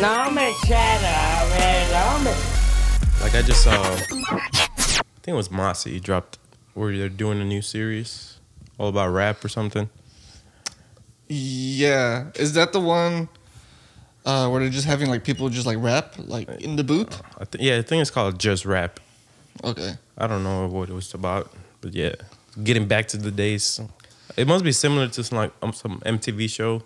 [0.00, 1.90] No me shut up, man.
[1.90, 2.36] No me.
[3.22, 3.96] Like I just saw, I
[5.22, 6.38] think it was Mossy dropped
[6.74, 8.38] where they're doing a new series
[8.78, 9.88] all about rap or something.
[11.28, 13.28] Yeah, is that the one
[14.26, 17.20] uh, where they're just having like people just like rap like in the booth?
[17.40, 19.00] I th- yeah, I think it's called Just Rap.
[19.64, 19.94] Okay.
[20.18, 21.50] I don't know what it was about,
[21.80, 22.12] but yeah,
[22.62, 23.80] getting back to the days.
[24.36, 26.82] It must be similar to some like um, some MTV show.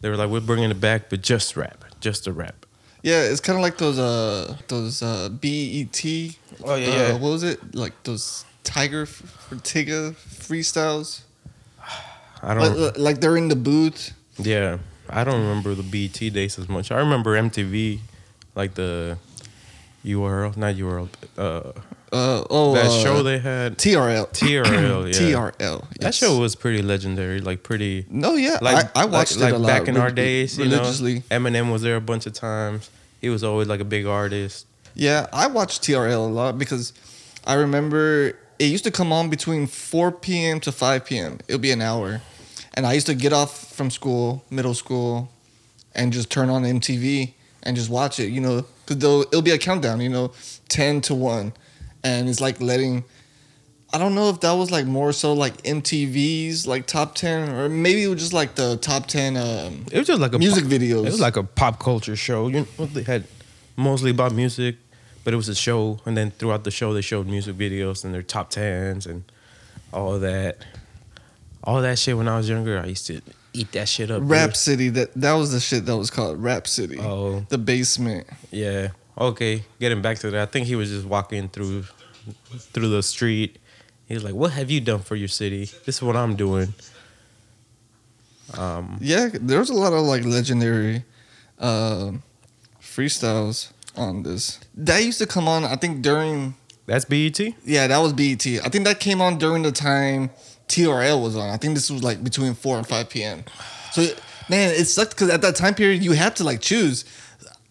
[0.00, 2.66] They were like, we're bringing it back, but just rap, just a rap.
[3.02, 6.00] Yeah, it's kind of like those uh those uh BET.
[6.62, 7.12] Oh, yeah, uh, yeah.
[7.12, 9.06] What was it like those Tiger
[9.64, 11.22] Tiga freestyles?
[12.42, 12.78] I don't.
[12.78, 14.12] Like, like they're in the booth.
[14.38, 16.90] Yeah, I don't remember the BET days as much.
[16.92, 18.00] I remember MTV,
[18.54, 19.18] like the
[20.04, 21.08] URL, not URL,
[21.38, 21.72] uh,
[22.12, 23.76] Uh, oh, that uh, show they had.
[23.76, 24.28] TRL.
[24.30, 24.64] TRL,
[25.06, 25.12] yeah.
[25.12, 25.98] TRL.
[25.98, 28.06] That show was pretty legendary, like pretty.
[28.08, 29.66] No, yeah, Like I, I watched like, it like lot.
[29.66, 30.76] back in our days, you know.
[30.78, 31.20] religiously.
[31.30, 32.90] Eminem was there a bunch of times.
[33.20, 34.66] He was always like a big artist.
[34.94, 36.92] Yeah, I watched TRL a lot because
[37.44, 40.60] I remember it used to come on between 4 p.m.
[40.60, 41.38] to 5 p.m.
[41.48, 42.22] It'll be an hour.
[42.74, 45.30] And I used to get off from school, middle school,
[45.94, 49.58] and just turn on MTV and just watch it, you know, because it'll be a
[49.58, 50.32] countdown, you know,
[50.68, 51.52] 10 to 1.
[52.04, 53.02] And it's like letting,
[53.92, 57.68] I don't know if that was like more so like MTV's like top 10, or
[57.68, 60.64] maybe it was just like the top 10 um, It was just like a music
[60.64, 61.00] pop- videos.
[61.06, 62.48] It was like a pop culture show.
[62.48, 63.24] You know, they had
[63.76, 64.76] mostly about music,
[65.24, 68.12] but it was a show, and then throughout the show they showed music videos and
[68.14, 69.24] their top tens and
[69.92, 70.58] all that.
[71.66, 73.22] All that shit when I was younger, I used to
[73.54, 74.20] eat that shit up.
[74.22, 74.56] Rap dude.
[74.56, 76.98] City, that, that was the shit that was called Rap City.
[77.00, 78.26] Oh, The basement.
[78.50, 78.88] yeah.
[79.16, 81.84] Okay, getting back to that, I think he was just walking through
[82.72, 83.58] through the street.
[84.06, 85.66] He was like, "What have you done for your city?
[85.84, 86.74] This is what I'm doing."
[88.58, 91.04] Um, Yeah, there was a lot of like legendary
[91.58, 92.12] uh,
[92.80, 94.60] freestyles on this.
[94.74, 96.54] That used to come on, I think during
[96.86, 97.38] that's BET.
[97.64, 98.46] yeah, that was BET.
[98.46, 100.30] I think that came on during the time
[100.68, 101.48] TRL was on.
[101.50, 103.44] I think this was like between four and five p.m.
[103.92, 104.02] So
[104.48, 107.04] man, it sucked because at that time period you had to like choose.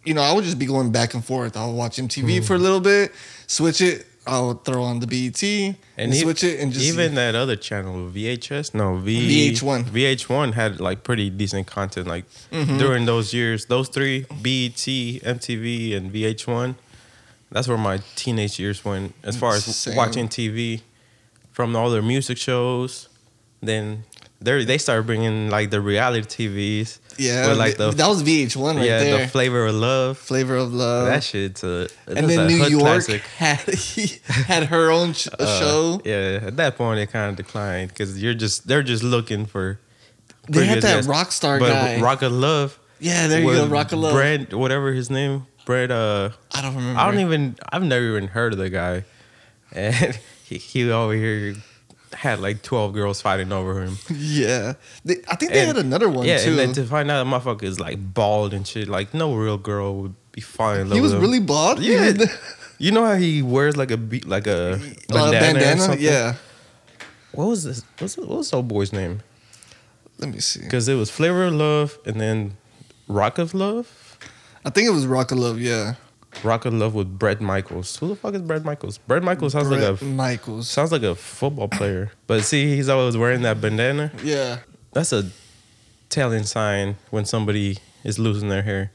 [0.06, 1.56] You know, I would just be going back and forth.
[1.56, 3.12] I'll watch MTV for a little bit,
[3.47, 4.06] switch it.
[4.25, 7.58] I'll throw on the BET and, and e- switch it and just even that other
[7.58, 9.84] channel VHS no V VH1.
[9.84, 12.78] VH1 had like pretty decent content like Mm-hmm.
[12.78, 16.75] during those years those three BET MTV and VH1
[17.52, 19.97] that's where my teenage years went as far as Same.
[19.97, 20.84] watching TV
[21.52, 23.09] from all their music shows
[23.62, 24.06] then
[24.44, 28.76] they they started bringing like the reality TVs yeah, with, like the that was VH1
[28.76, 29.20] right yeah there.
[29.20, 31.06] the flavor of love Flavor of Love.
[31.08, 33.22] that shit's a and then a New York classic.
[33.38, 36.02] had had her own sh- Uh, show.
[36.04, 39.80] Yeah, at that point it kind of declined because you're just they're just looking for.
[40.50, 41.08] They had that guys.
[41.08, 42.02] rock star but guy.
[42.02, 42.78] Rock of Love.
[43.00, 44.14] yeah, there you go, Rock of Love.
[44.14, 45.90] Brad, whatever his name, Brad.
[45.92, 47.00] Uh, I don't remember.
[47.00, 47.56] I don't even.
[47.70, 49.06] I've never even heard of the guy,
[49.72, 51.56] and he, he over here
[52.13, 53.97] had like twelve girls fighting over him.
[54.09, 54.74] Yeah,
[55.06, 56.51] they, I think they And- had another one yeah, too.
[56.51, 58.88] and then to find out the motherfucker is like bald and shit.
[58.88, 60.90] Like no real girl would be fine.
[60.91, 61.79] he was really bald.
[61.79, 62.13] Yeah.
[62.79, 64.78] You know how he wears like a be- like a uh,
[65.09, 65.81] bandana, or bandana.
[65.81, 66.01] something?
[66.01, 66.35] Yeah.
[67.34, 67.84] What was this?
[68.00, 69.22] What's what was old boy's name?
[70.19, 70.62] Let me see.
[70.62, 72.57] Because it was Flavor of Love and then
[73.07, 74.18] Rock of Love.
[74.66, 75.59] I think it was Rock of Love.
[75.59, 75.95] Yeah.
[76.44, 77.95] Rock of Love with Bret Michaels.
[77.97, 78.97] Who the fuck is Bret Michaels?
[78.99, 80.69] Bret Michaels sounds Bret like a Michaels.
[80.69, 82.11] sounds like a football player.
[82.27, 84.11] But see, he's always wearing that bandana.
[84.23, 84.59] Yeah.
[84.94, 85.29] That's a
[86.09, 88.91] telling sign when somebody is losing their hair.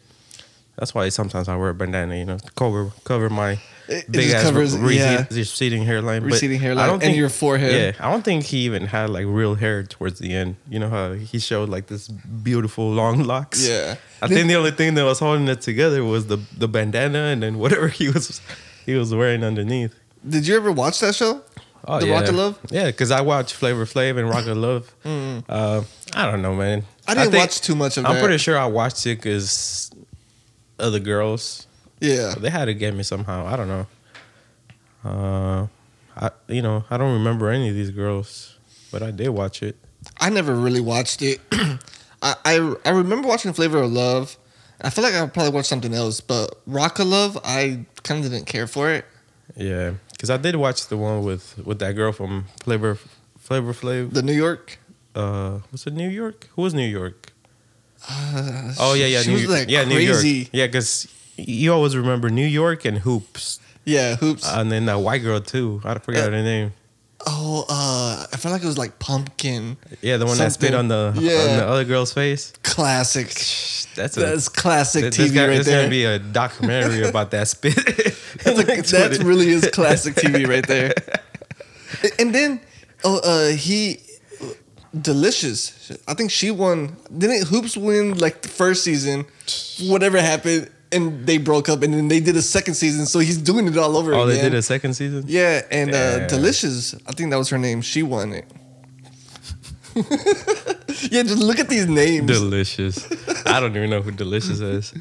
[0.76, 4.22] That's why sometimes I wear a bandana, you know, to cover cover my It, big
[4.25, 6.22] just ass covers re- yeah receding hairline.
[6.22, 7.72] But receding I hairline don't and think- your forehead.
[7.99, 10.56] Yeah, I don't think he even had like real hair towards the end.
[10.69, 13.66] You know how he showed like this beautiful long locks.
[13.66, 13.97] Yeah.
[14.21, 17.43] I think the only thing that was holding it together was the the bandana and
[17.43, 18.41] then whatever he was
[18.84, 19.94] he was wearing underneath.
[20.28, 21.43] Did you ever watch that show?
[21.87, 22.15] Oh, The yeah.
[22.20, 22.59] Rock of Love?
[22.70, 24.93] Yeah, because I watched Flavor Flav and Rock of Love.
[25.49, 25.82] Uh,
[26.15, 26.82] I don't know, man.
[27.06, 28.23] I didn't think- watch too much of I'm that.
[28.23, 29.91] pretty sure I watched it because
[30.79, 31.67] other girls.
[32.00, 32.35] Yeah.
[32.39, 33.47] They had to get me somehow.
[33.47, 33.87] I don't know.
[35.05, 35.67] Uh,
[36.17, 38.56] I you know I don't remember any of these girls,
[38.91, 39.77] but I did watch it.
[40.21, 41.41] I never really watched it.
[42.23, 44.37] I, I I remember watching Flavor of Love.
[44.81, 48.31] I feel like I probably watched something else, but Rock of Love, I kind of
[48.31, 49.05] didn't care for it.
[49.56, 52.99] Yeah, because I did watch the one with with that girl from Flavor
[53.39, 54.12] Flavor Flav.
[54.12, 54.79] The New York.
[55.15, 56.49] Uh, was it New York?
[56.55, 57.33] Who was New York?
[58.09, 59.99] Uh, Oh yeah, yeah, she New, was like yeah, New.
[59.99, 60.25] York.
[60.53, 64.46] Yeah, because you always remember New York and Hoops, Yeah, hoops.
[64.46, 65.81] and then that white girl too.
[65.85, 66.73] I forgot Uh, her name.
[67.26, 69.76] Oh, uh, I felt like it was like pumpkin.
[70.02, 71.32] Yeah, the one that spit on the Yeah.
[71.50, 72.52] on the other girl's face.
[72.62, 73.26] Classic.
[73.96, 75.79] That's a That's classic Th- TV got, right there's there.
[75.81, 77.75] gonna be a documentary about that spit.
[78.44, 80.93] That's, like, that's really is classic TV right there.
[82.20, 82.61] And then,
[83.02, 83.99] oh, uh, he,
[84.96, 85.99] Deelishis.
[86.06, 86.96] I think she won.
[87.17, 89.26] Didn't Hoops win like the first season?
[89.82, 93.06] Whatever happened, and they broke up, and then they did a second season.
[93.06, 94.20] So he's doing it all over again.
[94.20, 94.37] Oh, again.
[94.37, 95.25] they did a second season.
[95.26, 97.00] Yeah, and uh, Deelishis.
[97.06, 97.82] I think that was her name.
[97.82, 98.44] She won it.
[101.11, 102.31] yeah, just look at these names.
[102.31, 103.46] Deelishis.
[103.46, 104.94] I don't even know who Deelishis is.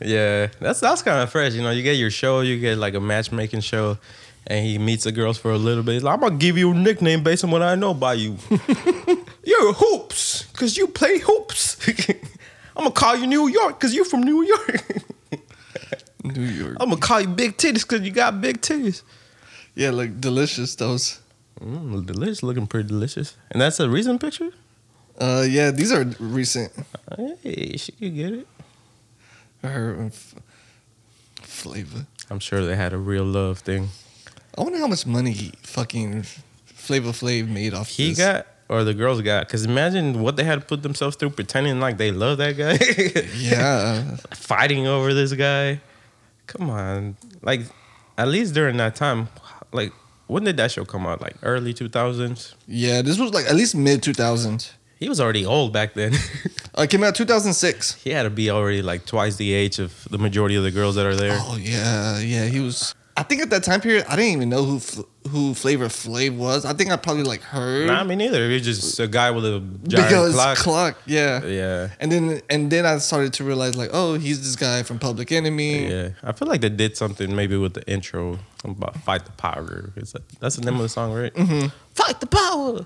[0.00, 1.54] Yeah, that's that's kind of fresh.
[1.54, 3.98] You know, you get your show, you get like a matchmaking show,
[4.46, 6.02] and he meets the girls for a little bit.
[6.02, 8.36] Like, I'm gonna give you a nickname based on what I know about you.
[9.44, 11.76] You're hoops, cause you play hoops.
[12.76, 14.84] I'm gonna call you New York, cause you're from New York.
[16.34, 16.76] New York.
[16.80, 19.02] I'm gonna call you Big Titties, cause you got big titties.
[19.74, 20.74] Yeah, like delicious.
[20.74, 21.20] Those.
[21.60, 23.36] Mm, delicious, looking pretty delicious.
[23.50, 24.50] And that's a recent picture.
[25.18, 26.72] Uh, yeah, these are recent.
[27.42, 28.46] Hey, she could get it.
[29.62, 30.34] Her uh, f-
[31.42, 32.06] flavor.
[32.30, 33.88] I'm sure they had a real love thing.
[34.58, 36.24] I wonder how much money he fucking
[36.66, 38.18] Flavor Flav made off He this.
[38.18, 39.46] got or the girls got.
[39.46, 42.78] Because imagine what they had to put themselves through pretending like they love that guy.
[43.36, 45.80] Yeah, Fighting over this guy.
[46.46, 47.16] Come on.
[47.42, 47.62] Like,
[48.18, 49.28] at least during that time,
[49.72, 49.92] like,
[50.26, 51.20] when did that show come out?
[51.20, 52.54] Like, early 2000s?
[52.66, 53.02] yeah.
[53.02, 54.72] This was like at least mid 2000s.
[54.98, 56.12] He was already old back then.
[56.78, 57.94] Uh, it came out 2006.
[58.04, 60.94] he had to be already like twice the age of the majority of the girls
[60.96, 61.38] that are there.
[61.40, 62.44] Oh yeah, yeah.
[62.44, 62.94] He was.
[63.18, 66.36] I think at that time period, I didn't even know who Fl- who Flavor Flav
[66.36, 66.66] was.
[66.66, 68.46] I think I probably like heard Nah, me neither.
[68.48, 70.58] He was just a guy with a giant because clock.
[70.58, 70.98] clock.
[71.06, 71.42] Yeah.
[71.44, 71.88] Yeah.
[71.98, 75.32] And then and then I started to realize like, oh, he's this guy from Public
[75.32, 75.88] Enemy.
[75.90, 79.92] Yeah, I feel like they did something maybe with the intro about fight the power.
[79.96, 81.32] Is that, that's the name of the song, right?
[81.34, 81.68] Mm-hmm.
[81.94, 82.84] Fight the power,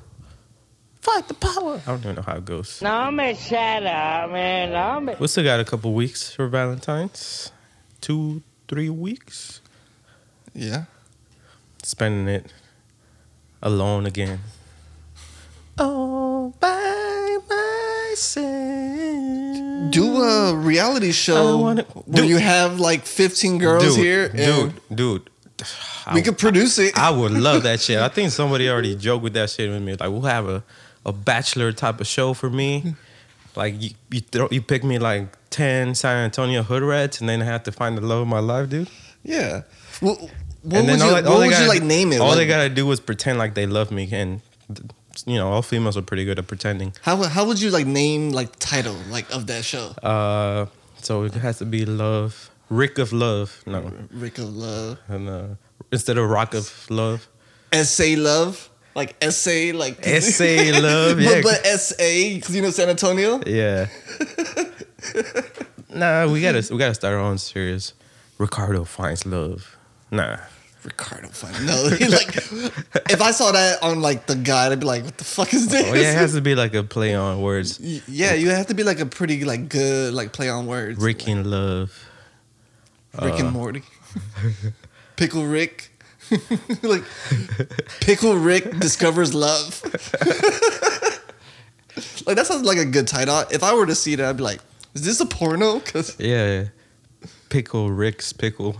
[1.02, 1.80] fight the power.
[1.84, 2.80] I don't even know how it goes.
[2.80, 4.70] No me shut up, man.
[4.72, 5.14] No me.
[5.18, 7.50] We still got a couple weeks for Valentine's,
[8.00, 9.60] two, three weeks.
[10.54, 10.84] Yeah.
[11.82, 12.52] Spending it
[13.62, 14.40] alone again.
[15.78, 18.46] All by myself.
[19.90, 22.30] Do a reality show I wanna- where Dude.
[22.30, 24.24] you have like 15 girls dude, here.
[24.34, 25.30] and dude, dude.
[26.14, 26.96] We could produce it.
[26.98, 27.98] I would love that shit.
[27.98, 29.92] I think somebody already joked with that shit with me.
[29.92, 30.62] Like we'll have a,
[31.04, 32.94] a bachelor type of show for me.
[33.56, 37.42] Like you you, throw, you pick me like ten San Antonio hood rats, and then
[37.42, 38.88] I have to find the love of my life, dude.
[39.22, 39.62] yeah.
[40.00, 40.30] Well,
[40.62, 42.20] what and would you, all what they- all they would gotta like do- name it?
[42.20, 44.40] All Like, they gotta do is pretend like they love me, and
[45.26, 46.92] you know all females are pretty good at pretending.
[47.02, 49.88] how, would- how would you like name like title like of that show?
[50.02, 50.66] Uh,
[51.02, 53.62] so it has to be love, Rick of Love.
[53.66, 54.98] No, Rick of Love.
[55.08, 55.42] and uh,
[55.92, 57.28] instead of Rock of Love.
[57.72, 58.68] Essay Love.
[58.96, 61.40] Like essay, like Essay Love, but, yeah.
[61.44, 61.94] but SA,
[62.34, 63.40] because you know San Antonio.
[63.46, 63.86] Yeah.
[65.94, 67.94] nah, we gotta we gotta start our own series.
[68.38, 69.76] Ricardo finds love.
[70.10, 70.38] Nah.
[70.82, 71.66] Ricardo Fun.
[71.66, 72.36] No, like
[73.10, 75.68] if I saw that on like the guide, I'd be like, "What the fuck is
[75.68, 77.78] this?" Oh yeah, it has to be like a play on words.
[78.08, 80.98] Yeah, you have to be like a pretty like good like play on words.
[80.98, 82.08] Rick in love.
[83.20, 83.82] Rick uh, and Morty,
[85.16, 85.90] Pickle Rick,
[86.82, 87.04] like
[88.00, 89.82] Pickle Rick discovers love.
[92.26, 93.44] like that sounds like a good title.
[93.50, 94.60] If I were to see that, I'd be like,
[94.94, 96.68] "Is this a porno?" Because Yeah.
[97.50, 98.76] Pickle Rick's pickle.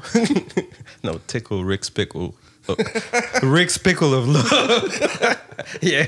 [1.15, 2.35] no, tickle Rick's pickle.
[2.69, 2.77] Oh,
[3.43, 5.39] Rick's pickle of love.
[5.81, 6.07] yeah.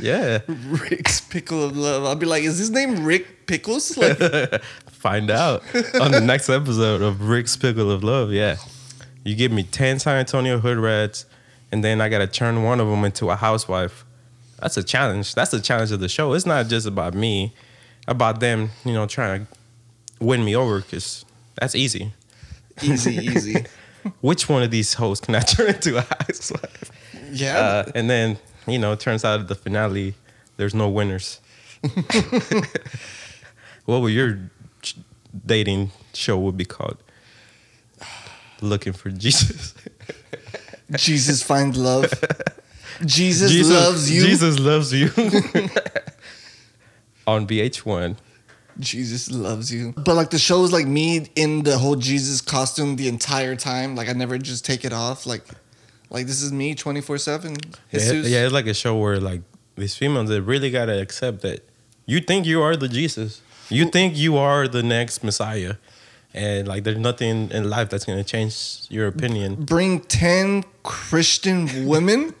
[0.00, 0.40] Yeah.
[0.46, 5.62] Rick's Pickle of Love, I'd be like, "Is his name Rick Pickles?" Like, Find out
[6.00, 8.32] on the next episode of Rick's Pickle of Love.
[8.32, 8.56] Yeah.
[9.24, 11.26] You give me 10 San Antonio hood rats,
[11.70, 14.04] and then I got to turn one of them into a housewife.
[14.60, 15.34] That's a challenge.
[15.34, 16.32] That's the challenge of the show.
[16.34, 17.54] It's not just about me,
[18.06, 22.12] about them, you know, trying to win me over because that's easy.
[22.82, 23.64] easy, easy.
[24.20, 26.90] Which one of these hoes can I turn into a housewife?
[27.30, 27.58] Yeah.
[27.58, 30.14] Uh, and then, you know, it turns out at the finale,
[30.56, 31.40] there's no winners.
[33.84, 34.38] what would your
[35.46, 36.98] dating show would be called?
[38.60, 39.74] Looking for Jesus.
[40.92, 42.12] Jesus find love.
[43.04, 44.22] Jesus, loves you.
[44.22, 45.06] Jesus loves you.
[47.26, 48.16] On VH1.
[48.78, 49.92] Jesus loves you.
[49.96, 53.96] But like the show is like me in the whole Jesus costume the entire time.
[53.96, 55.26] Like I never just take it off.
[55.26, 55.44] Like,
[56.10, 57.56] like this is me twenty four seven.
[57.90, 59.42] Yeah, yeah, it's like a show where like
[59.76, 61.68] these females they really gotta accept that
[62.06, 63.40] you think you are the Jesus.
[63.68, 65.76] You think you are the next Messiah.
[66.34, 69.64] And like there's nothing in life that's gonna change your opinion.
[69.64, 72.34] Bring ten Christian women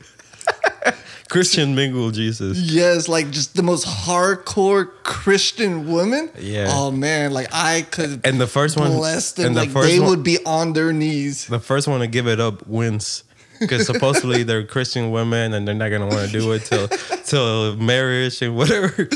[1.32, 2.58] Christian mingle Jesus.
[2.58, 6.28] Yes, like just the most hardcore Christian woman.
[6.38, 6.66] Yeah.
[6.68, 9.46] Oh man, like I could And the first one, bless them.
[9.46, 11.46] and the like first they one, would be on their knees.
[11.46, 13.24] the first one to give it up wins.
[13.60, 16.88] Because supposedly they're Christian women and they're not gonna want to do it till
[17.24, 18.92] till marriage and whatever.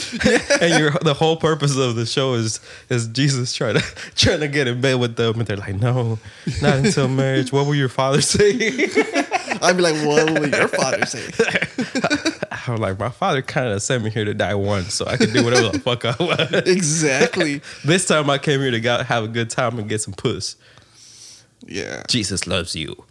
[0.61, 3.83] and you're, the whole purpose of the show is is Jesus trying to
[4.15, 6.19] trying to get in bed with them, and they're like, no,
[6.63, 7.53] not until marriage.
[7.53, 8.89] What will your father say?
[9.63, 11.29] I'd be like, what will your father say?
[12.69, 15.33] I'm like, my father kind of sent me here to die once, so I can
[15.33, 16.67] do whatever the fuck I want.
[16.67, 17.61] exactly.
[17.85, 20.57] this time I came here to go, have a good time and get some puss.
[21.67, 22.03] Yeah.
[22.09, 23.05] Jesus loves you.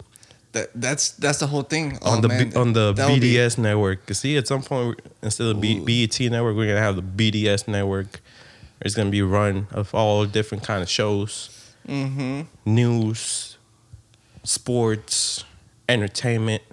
[0.51, 1.97] That that's that's the whole thing.
[2.01, 4.13] on Oh, the man, B- on the would be- BDS network.
[4.13, 8.21] see, at some point instead of B- BET network, we're gonna have the BDS network.
[8.81, 11.49] It's gonna be run of all different kind of shows,
[11.87, 12.41] Mm-hmm.
[12.65, 13.57] news,
[14.43, 15.43] sports,
[15.89, 16.63] entertainment,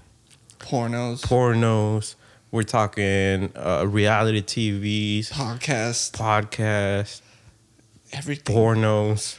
[0.59, 2.15] pornos, pornos.
[2.51, 7.23] We're talking uh, reality TVs, podcasts, podcasts,
[8.13, 8.55] everything.
[8.55, 9.39] pornos,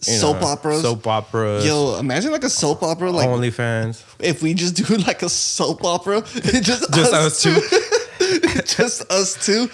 [0.00, 0.82] soap know, operas.
[0.82, 3.10] soap operas, Yo, imagine like a soap opera.
[3.10, 4.04] Like OnlyFans.
[4.20, 6.20] if we just do like a soap opera,
[6.60, 7.60] just Just us two.
[8.64, 9.68] just us two.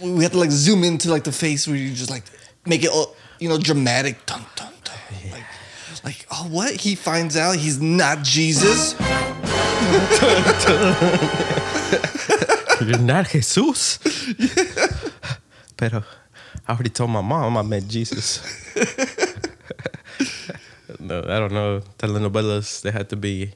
[0.00, 2.24] We have to like zoom into like the face where you just like
[2.66, 4.24] make it all you know dramatic.
[4.26, 4.72] Dun, dun,
[6.04, 6.74] like oh what?
[6.74, 8.94] He finds out he's not Jesus.
[12.80, 13.98] You're not Jesus.
[15.76, 16.04] Pero
[16.66, 18.40] I already told my mom I met Jesus.
[21.00, 21.82] no, I don't know.
[21.98, 23.52] Telenovelas, they had to be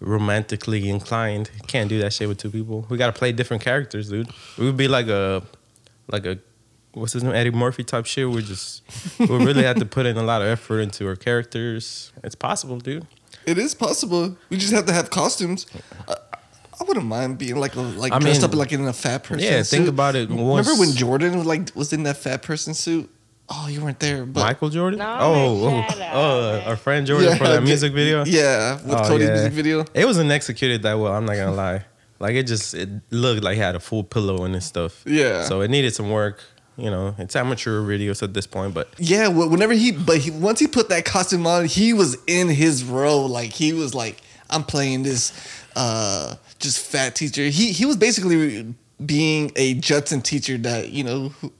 [0.00, 1.50] romantically inclined.
[1.66, 2.86] Can't do that shit with two people.
[2.88, 4.28] We gotta play different characters, dude.
[4.58, 5.42] We would be like a,
[6.08, 6.38] like a,
[6.92, 8.28] what's his name, Eddie Murphy type shit.
[8.28, 8.82] We just,
[9.18, 12.12] we really had to put in a lot of effort into our characters.
[12.22, 13.06] It's possible, dude.
[13.46, 14.36] It is possible.
[14.50, 15.66] We just have to have costumes.
[16.08, 16.14] I,
[16.80, 19.24] I wouldn't mind being like a, like I dressed mean, up like in a fat
[19.24, 19.40] person.
[19.40, 19.50] Suit.
[19.50, 22.74] Yeah, think about it once- Remember when Jordan was like was in that fat person
[22.74, 23.08] suit?
[23.48, 25.00] Oh, you weren't there, but Michael Jordan?
[25.00, 28.24] No, oh, man, oh, uh, oh, uh, our friend Jordan for that music video.
[28.24, 29.34] Yeah, with Oh, Cody's yeah.
[29.34, 29.84] music video.
[29.92, 31.12] It wasn't executed that well.
[31.12, 31.84] I'm not gonna lie.
[32.20, 35.02] Like it just it looked like he had a full pillow and this stuff.
[35.04, 35.42] Yeah.
[35.42, 36.40] So it needed some work.
[36.76, 40.58] You know, it's amateur videos at this point, but Yeah, whenever he, but he, once
[40.58, 43.28] he put that costume on, he was in his role.
[43.28, 45.32] Like he was like, I'm playing this,
[45.76, 47.42] uh, just fat teacher.
[47.48, 48.74] He he was basically
[49.04, 51.52] being a Judson teacher that you know, who,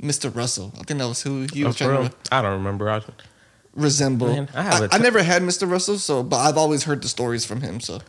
[0.00, 0.34] Mr.
[0.34, 0.72] Russell.
[0.78, 2.08] I think that was who he Oh, was for trying real?
[2.10, 2.90] to I don't remember.
[2.90, 3.00] I,
[3.74, 4.28] resemble.
[4.28, 5.70] Man, I I, have a I t- never had Mr.
[5.70, 7.80] Russell, so but I've always heard the stories from him.
[7.80, 8.00] So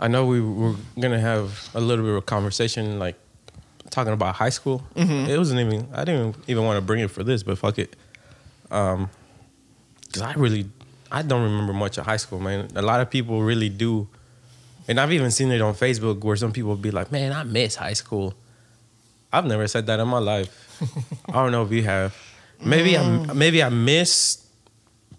[0.00, 3.16] I know we were gonna have a little bit of a conversation, like
[3.96, 4.82] talking about high school.
[4.94, 5.30] Mm-hmm.
[5.30, 5.88] It wasn't even.
[5.92, 7.96] I didn't even want to bring it for this, but fuck it.
[8.70, 9.08] Um,
[10.04, 10.66] because I really,
[11.10, 12.68] I don't remember much of high school, man.
[12.76, 14.06] A lot of people really do,
[14.86, 17.76] and I've even seen it on Facebook where some people be like, "Man, I miss
[17.76, 18.34] high school."
[19.32, 20.50] I've never said that in my life.
[21.28, 22.14] I don't know if you have.
[22.62, 24.46] Maybe I maybe I miss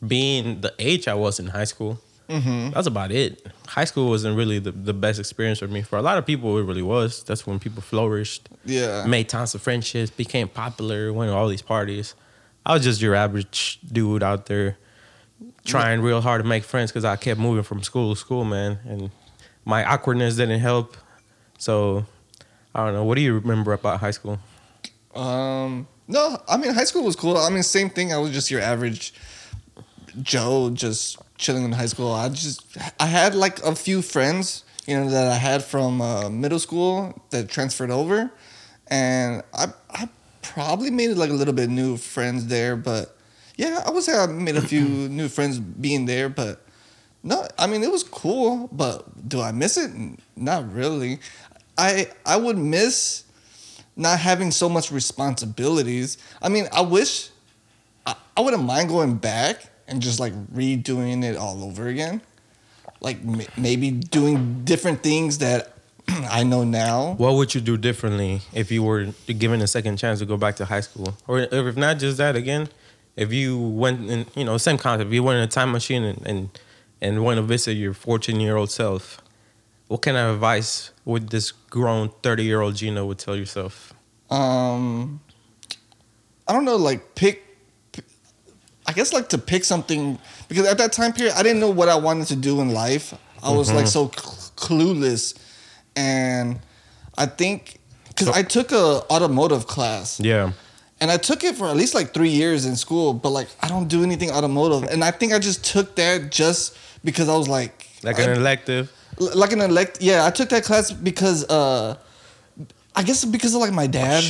[0.05, 1.99] being the age I was in high school.
[2.27, 3.45] That's about it.
[3.67, 5.81] High school wasn't really the, the best experience for me.
[5.81, 7.23] For a lot of people, it really was.
[7.23, 11.61] That's when people flourished, yeah, made tons of friendships, became popular, went to all these
[11.61, 12.15] parties.
[12.65, 14.77] I was just your average dude out there
[15.63, 18.79] trying real hard to make friends because I kept moving from school to school, man.
[18.85, 19.11] And
[19.63, 20.97] my awkwardness didn't help.
[21.57, 22.05] So,
[22.75, 23.03] I don't know.
[23.03, 24.39] What do you remember about high school?
[25.15, 27.37] Um, no, I mean high school was cool.
[27.37, 28.13] I mean, same thing.
[28.13, 29.13] I was just your average
[30.21, 32.11] Joe, just chilling in high school.
[32.11, 32.65] I just
[32.99, 37.21] I had like a few friends, you know, that I had from uh, middle school
[37.29, 38.31] that transferred over,
[38.87, 40.09] and I I
[40.41, 42.75] probably made like a little bit new friends there.
[42.75, 43.15] But
[43.55, 46.29] yeah, I would say I made a few new friends being there.
[46.29, 46.61] But
[47.23, 48.69] no, I mean it was cool.
[48.71, 49.91] But do I miss it?
[50.35, 51.19] Not really.
[51.77, 53.23] I I would miss
[53.95, 56.17] not having so much responsibilities.
[56.41, 57.29] I mean, I wish
[58.05, 62.21] I, I wouldn't mind going back and just like redoing it all over again.
[62.99, 65.73] Like m- maybe doing different things that
[66.07, 67.13] I know now.
[67.17, 70.55] What would you do differently if you were given a second chance to go back
[70.57, 71.17] to high school?
[71.27, 72.69] Or if not just that, again,
[73.15, 76.03] if you went in, you know, same concept, if you went in a time machine
[76.03, 76.59] and, and,
[77.01, 79.21] and went to visit your 14 year old self,
[79.87, 83.93] what kind of advice would this grown 30 year old Gino would tell yourself?
[84.29, 85.21] Um,
[86.47, 87.43] I don't know, like pick.
[88.87, 90.17] I guess like to pick something
[90.47, 93.13] because at that time period I didn't know what I wanted to do in life.
[93.43, 95.37] I was like so cl- clueless,
[95.95, 96.59] and
[97.17, 97.79] I think
[98.09, 100.19] because I took a automotive class.
[100.19, 100.51] Yeah.
[100.99, 103.67] And I took it for at least like three years in school, but like I
[103.67, 104.89] don't do anything automotive.
[104.89, 108.31] And I think I just took that just because I was like, Like I- an
[108.37, 108.91] elective.
[109.21, 110.01] L- like an elect.
[110.01, 111.95] Yeah, I took that class because uh,
[112.95, 114.23] I guess because of like my dad,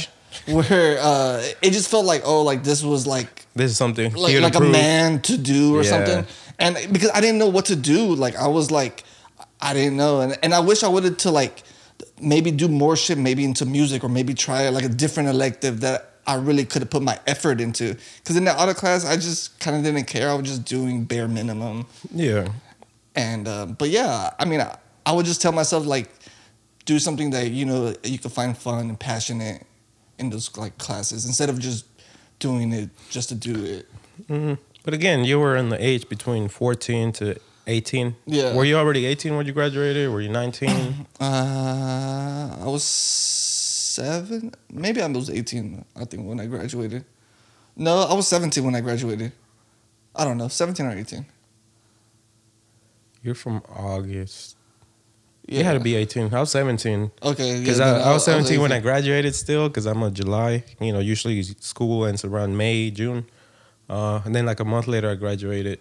[0.48, 4.39] where uh, it just felt like oh, like this was like This is something like
[4.39, 5.89] like a man to do or Yeah.
[5.89, 6.25] something.
[6.60, 9.03] And because I didn't know what to do, like I was like,
[9.62, 11.63] I didn't know, and and I wish I would have to like
[12.19, 16.13] maybe do more shit, maybe into music or maybe try like a different elective that
[16.25, 17.96] I really could have put my effort into.
[18.17, 20.29] Because in that auto class, I just kind of didn't care.
[20.29, 21.86] I was just doing bare minimum.
[22.13, 22.48] Yeah.
[23.15, 26.10] And uh, but yeah, I mean, I, I would just tell myself like,
[26.86, 29.65] do something that you know you could find fun and passionate
[30.19, 31.86] in those like classes instead of just
[32.39, 34.57] doing it just to do it.
[34.83, 37.36] But again, you were in the age between 14 to
[37.67, 38.15] 18.
[38.25, 38.55] Yeah.
[38.55, 40.09] Were you already 18 when you graduated?
[40.12, 41.05] Were you 19?
[41.19, 42.83] Uh, I was
[43.97, 45.83] seven, maybe I was eighteen.
[45.95, 47.03] I think when I graduated.
[47.75, 49.31] No, I was seventeen when I graduated.
[50.15, 51.25] I don't know, seventeen or eighteen.
[53.24, 54.56] You're from August.
[55.48, 56.34] You had to be 18.
[56.34, 57.12] I was 17.
[57.24, 57.60] okay.
[57.60, 60.63] Because yeah, I, I was 17 when I graduated still, because I'm a July.
[60.80, 63.25] You know, usually school ends around May, June.
[63.89, 65.80] Uh, and then like a month later, I graduated.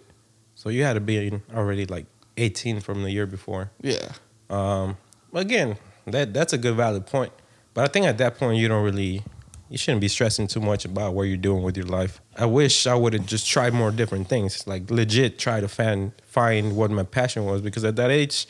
[0.55, 2.05] So you had to be already like
[2.37, 3.71] 18 from the year before.
[3.81, 4.13] Yeah.
[4.49, 4.97] Um,
[5.33, 7.33] again, that that's a good valid point.
[7.73, 9.23] But I think at that point you don't really
[9.69, 12.21] you shouldn't be stressing too much about what you're doing with your life.
[12.37, 16.13] I wish I would have just tried more different things, like legit try to find
[16.25, 18.47] find what my passion was because at that age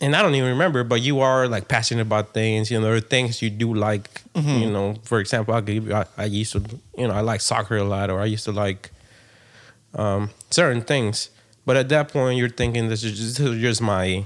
[0.00, 2.70] and I don't even remember, but you are like passionate about things.
[2.70, 4.22] You know, there are things you do like.
[4.60, 6.62] You know, for example, I'll give you, I, I used to,
[6.96, 8.90] you know, I like soccer a lot, or I used to like
[9.94, 11.30] um, certain things.
[11.66, 14.24] But at that point, you're thinking this is just, this is just my,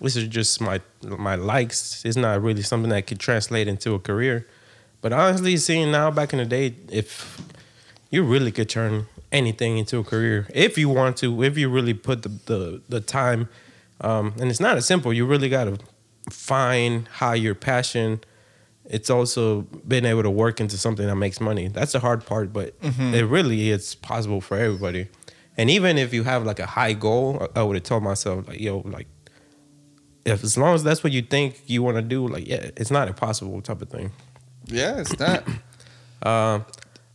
[0.00, 2.04] this is just my my likes.
[2.04, 4.46] It's not really something that could translate into a career.
[5.00, 7.40] But honestly, seeing now back in the day, if
[8.10, 11.94] you really could turn anything into a career if you want to, if you really
[11.94, 13.48] put the the, the time.
[14.02, 15.12] Um, and it's not as simple.
[15.12, 15.78] You really got to
[16.30, 18.20] find how your passion.
[18.84, 21.68] It's also being able to work into something that makes money.
[21.68, 25.08] That's the hard part, but it really is possible for everybody.
[25.56, 28.60] And even if you have like a high goal, I would have told myself like,
[28.60, 29.06] yo, like,
[30.24, 32.90] if as long as that's what you think you want to do, like, yeah, it's
[32.90, 34.10] not impossible type of thing.
[34.66, 35.44] Yeah, it's not.
[36.24, 36.64] Um,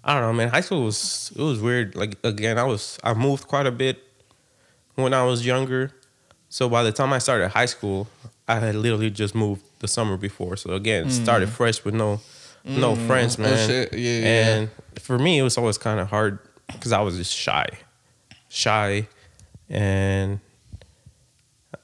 [0.03, 0.49] I don't know, man.
[0.49, 1.95] High school was it was weird.
[1.95, 4.03] Like again, I was I moved quite a bit
[4.95, 5.93] when I was younger.
[6.49, 8.07] So by the time I started high school,
[8.47, 10.55] I had literally just moved the summer before.
[10.57, 12.21] So again, started fresh with no
[12.63, 13.69] no friends, Oh, man.
[13.69, 17.33] Yeah, yeah, and for me, it was always kind of hard because I was just
[17.33, 17.67] shy,
[18.49, 19.07] shy,
[19.69, 20.39] and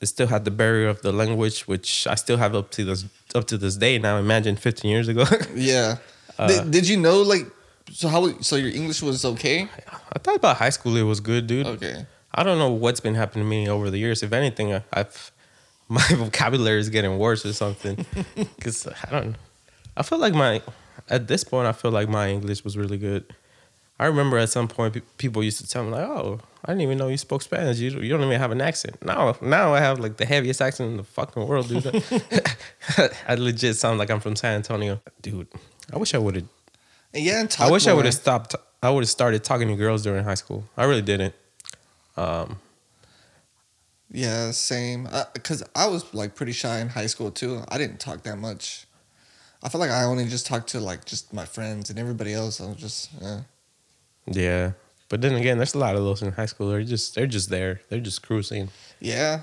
[0.02, 3.06] I still had the barrier of the language, which I still have up to this
[3.36, 3.98] up to this day.
[3.98, 5.26] Now, imagine 15 years ago.
[5.56, 5.98] Yeah.
[6.38, 7.46] Uh, did, did you know like
[7.92, 9.70] so how so your English was okay?
[10.16, 11.68] I thought about high school; it was good, dude.
[11.68, 12.06] Okay.
[12.34, 14.24] I don't know what's been happening to me over the years.
[14.24, 15.32] If anything, I- I've
[15.90, 18.06] my vocabulary is getting worse or something.
[18.36, 19.36] Because I don't.
[19.96, 20.62] I feel like my
[21.10, 23.24] at this point, I feel like my English was really good.
[24.00, 26.82] I remember at some point pe- people used to tell me like, "Oh, I didn't
[26.82, 27.78] even know you spoke Spanish.
[27.78, 30.90] You, you don't even have an accent." Now, now I have like the heaviest accent
[30.92, 31.86] in the fucking world, dude.
[33.28, 35.48] I legit sound like I'm from San Antonio, dude.
[35.94, 36.46] I wish I would have.
[37.14, 38.56] Yeah, I wish I would have stopped.
[38.82, 40.64] I would have started talking to girls during high school.
[40.76, 41.36] I really didn't.
[42.18, 42.58] Um,
[44.12, 45.08] Yeah, same.
[45.34, 47.64] Because I was like pretty shy in high school too.
[47.70, 48.86] I didn't talk that much.
[49.64, 52.60] I felt like I only just talked to like just my friends and everybody else.
[52.62, 53.42] I was just yeah.
[54.26, 54.72] Yeah,
[55.10, 56.70] but then again, there's a lot of those in high school.
[56.70, 57.82] They're just they're just there.
[57.90, 58.70] They're just cruising.
[59.00, 59.42] Yeah,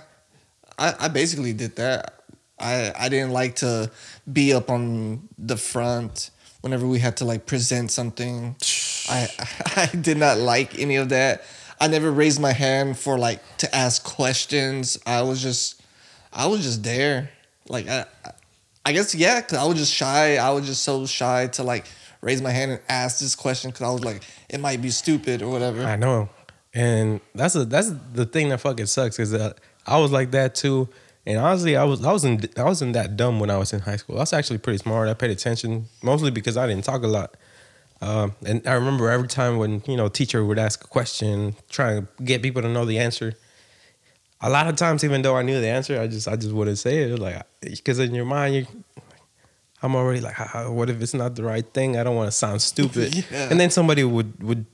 [0.79, 2.21] I, I basically did that.
[2.59, 3.91] I I didn't like to
[4.31, 6.31] be up on the front
[6.61, 8.57] whenever we had to like present something.
[9.09, 9.29] I
[9.77, 11.45] I did not like any of that.
[11.81, 14.99] I never raised my hand for like to ask questions.
[15.07, 15.83] I was just
[16.33, 17.31] I was just there.
[17.69, 18.05] Like I
[18.85, 20.37] I guess yeah, cause I was just shy.
[20.37, 21.87] I was just so shy to like
[22.21, 25.43] raise my hand and ask this question because I was like it might be stupid
[25.43, 25.85] or whatever.
[25.85, 26.29] I know,
[26.75, 30.55] and that's a that's the thing that fucking sucks is that I was like that
[30.55, 30.89] too.
[31.27, 33.97] And honestly, I was I wasn't I wasn't that dumb when I was in high
[33.97, 34.17] school.
[34.17, 35.09] I was actually pretty smart.
[35.09, 37.37] I paid attention mostly because I didn't talk a lot.
[38.03, 42.07] Um, and I remember every time when you know teacher would ask a question, trying
[42.07, 43.35] to get people to know the answer.
[44.43, 46.79] A lot of times, even though I knew the answer, I just I just wouldn't
[46.79, 47.19] say it.
[47.19, 48.67] Like because in your mind, you
[49.83, 51.97] I'm already like, "Ah, what if it's not the right thing?
[51.97, 53.15] I don't want to sound stupid.
[53.31, 53.49] Yeah.
[53.51, 54.67] And then somebody would would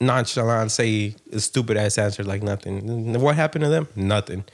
[0.00, 3.20] nonchalant say a stupid ass answer like nothing.
[3.20, 3.88] What happened to them?
[3.94, 4.44] Nothing.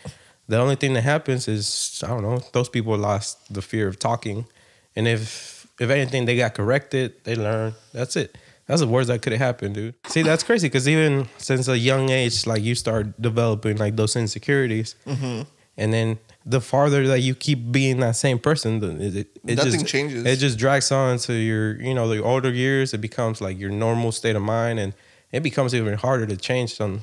[0.47, 2.41] The only thing that happens is I don't know.
[2.53, 4.47] Those people lost the fear of talking,
[4.95, 7.25] and if if anything, they got corrected.
[7.25, 7.75] They learned.
[7.93, 8.37] That's it.
[8.67, 9.95] That's the worst that could have happened, dude.
[10.09, 14.14] See, that's crazy because even since a young age, like you start developing like those
[14.14, 19.57] insecurities, and then the farther that you keep being that same person, it, it, it
[19.57, 20.25] Nothing just, changes.
[20.27, 22.93] It just drags on to your, you know, the older years.
[22.93, 24.93] It becomes like your normal state of mind, and
[25.33, 27.03] it becomes even harder to change some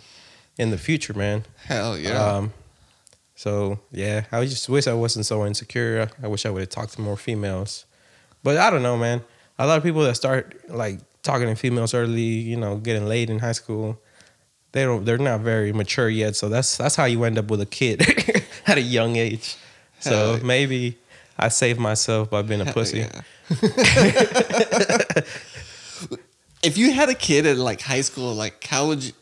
[0.57, 1.45] in the future, man.
[1.65, 2.23] Hell yeah.
[2.23, 2.53] Um,
[3.35, 6.09] so yeah, I just wish I wasn't so insecure.
[6.21, 7.85] I wish I would have talked to more females,
[8.45, 9.21] but I don't know, man.
[9.57, 13.29] A lot of people that start like talking to females early, you know, getting laid
[13.29, 13.97] in high school,
[14.71, 15.03] they don't.
[15.05, 16.35] They're not very mature yet.
[16.35, 18.01] So that's that's how you end up with a kid
[18.67, 19.55] at a young age.
[19.99, 20.97] So maybe
[21.39, 22.99] I saved myself by being a Hell pussy.
[22.99, 23.21] yeah.
[26.63, 29.13] if you had a kid at like high school, like how would you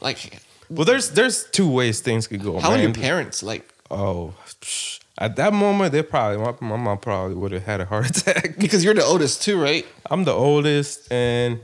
[0.00, 2.58] like Well, there's there's two ways things could go.
[2.60, 2.84] how would man.
[2.84, 7.52] your parents like Oh, psh, at that moment, they probably my, my mom probably would
[7.52, 8.56] have had a heart attack.
[8.58, 9.86] because you're the oldest too, right?
[10.10, 11.60] I'm the oldest, and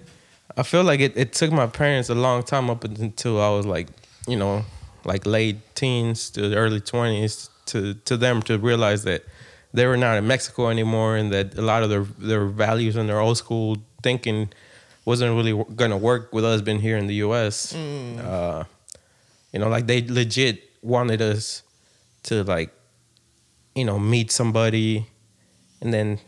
[0.56, 3.66] I feel like it, it took my parents a long time up until I was
[3.66, 3.88] like,
[4.28, 4.64] you know,
[5.04, 9.24] like late teens to early twenties to to them to realize that
[9.72, 13.08] they were not in Mexico anymore, and that a lot of their their values and
[13.08, 14.48] their old school thinking
[15.04, 17.74] wasn't really gonna work with us being here in the U.S.
[17.74, 18.64] Uh,
[19.52, 21.62] you know, like they legit wanted us
[22.24, 22.70] to like,
[23.80, 25.06] you know, meet somebody,
[25.80, 26.20] and then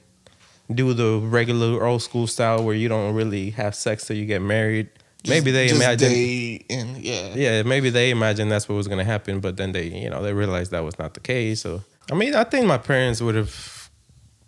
[0.74, 4.40] do the regular old school style where you don't really have sex till you get
[4.40, 4.88] married.
[5.28, 6.08] maybe they Just imagine,
[6.70, 7.34] and yeah.
[7.34, 10.32] yeah, maybe they imagine that's what was gonna happen, but then they, you know, they
[10.32, 11.60] realized that was not the case.
[11.60, 13.90] So, I mean, I think my parents would have,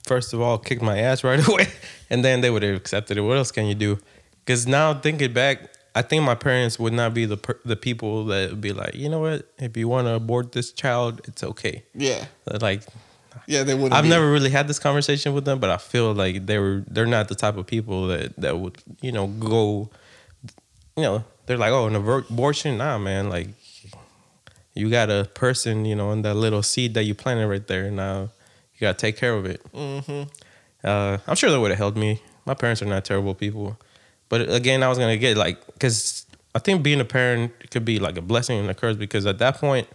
[0.06, 1.68] first of all, kicked my ass right away,
[2.08, 3.20] and then they would have accepted it.
[3.20, 3.98] What else can you do?
[4.44, 8.24] Because now thinking back, I think my parents would not be the per- the people
[8.26, 11.44] that would be like, you know what, if you want to abort this child, it's
[11.44, 11.84] okay.
[11.94, 12.26] Yeah.
[12.60, 12.82] Like
[13.46, 16.46] Yeah, they would I've never really had this conversation with them, but I feel like
[16.46, 19.90] they were they're not the type of people that that would you know go,
[20.96, 23.48] you know, they're like oh an abortion, nah man, like
[24.74, 27.90] you got a person you know in that little seed that you planted right there,
[27.90, 28.30] now
[28.74, 29.62] you gotta take care of it.
[29.72, 30.28] Mm-hmm.
[30.82, 32.20] Uh, I'm sure they would have helped me.
[32.46, 33.78] My parents are not terrible people,
[34.34, 38.00] but again, I was gonna get like because I think being a parent could be
[38.00, 39.86] like a blessing and a curse because at that point,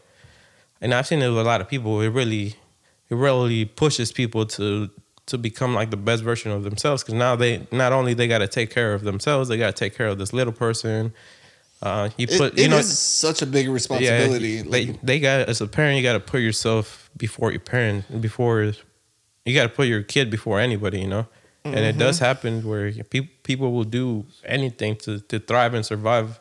[0.79, 2.55] and I've seen it with a lot of people, it really,
[3.09, 4.89] it really pushes people to
[5.25, 8.37] to become like the best version of themselves because now they not only they got
[8.37, 11.11] to take care of themselves, they got to take care of this little person.
[11.81, 14.51] Uh, you put it you know is such a big responsibility.
[14.51, 17.59] yeah, like, they they got as a parent, you got to put yourself before your
[17.59, 18.73] parent, before
[19.43, 21.27] you got to put your kid before anybody, you know.
[21.75, 22.25] And it does Mm-hmm.
[22.25, 26.39] happen where people people will do anything to to thrive and survive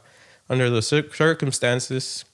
[0.51, 2.25] under the circumstances,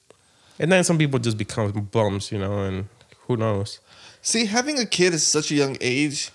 [0.58, 2.86] and then some people just become bums, you know, and
[3.26, 3.80] who knows.
[4.22, 6.30] see, having a kid at such a young age,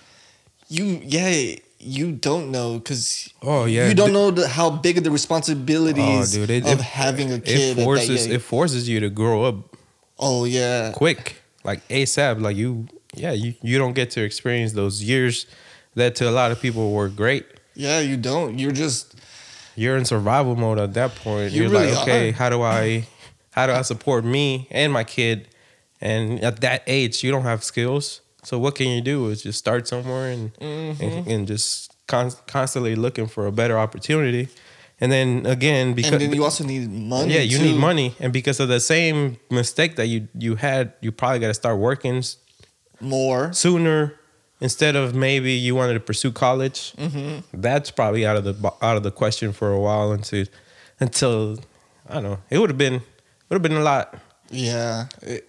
[0.68, 3.88] you yeah, you don't know because Oh, yeah.
[3.88, 7.32] you don't know the, how big of the responsibilities Oh, dude, it, of it- having
[7.32, 7.70] a kid.
[7.70, 9.56] at that forces it forces you to grow up
[10.18, 12.40] oh yeah, quick, like ASAP.
[12.40, 15.46] Like you, yeah, you you don't get to experience those years
[15.94, 17.46] that to a lot of people were great.
[17.74, 18.58] yeah, you don't.
[18.58, 19.14] You're just
[19.76, 21.52] you're in survival mode at that point.
[21.52, 22.32] You You're really like, okay, are.
[22.32, 23.06] how do I,
[23.52, 25.48] how do I support me and my kid?
[26.00, 28.20] And at that age, you don't have skills.
[28.42, 29.28] So what can you do?
[29.28, 31.02] Is just start somewhere and Mm-hmm.
[31.02, 34.48] and, and just con- constantly looking for a better opportunity.
[35.02, 37.32] And then again, because and then you also need money.
[37.34, 37.64] yeah, you too.
[37.64, 41.48] need money, and because of the same mistake that you you had, you probably got
[41.48, 42.22] to start working
[43.00, 43.50] more.
[43.52, 44.19] sooner
[44.60, 46.92] instead of maybe you wanted to pursue college.
[46.96, 47.60] Mm-hmm.
[47.60, 50.46] That's probably out of the out of the question for a while until
[51.00, 51.58] until
[52.08, 52.38] I don't know.
[52.50, 52.94] It would have been
[53.48, 54.14] would have been a lot,
[54.50, 55.46] Yeah, it-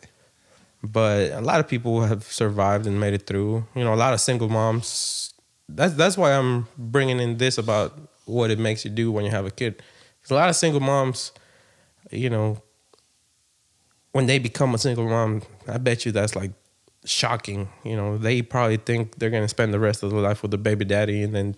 [0.84, 3.66] but a lot of people have survived and made it through.
[3.76, 5.34] You know, a lot of single moms.
[5.70, 9.32] That's that's why I'm bringing in this about what it makes you do when you
[9.32, 9.82] have a kid.
[10.22, 11.32] 'Cause a lot of single moms,
[12.12, 12.62] you know,
[14.12, 16.52] when they become a single mom, I bet you that's like
[17.06, 17.70] shocking.
[17.84, 20.58] You know, they probably think they're gonna spend the rest of their life with a
[20.58, 21.56] baby daddy, and then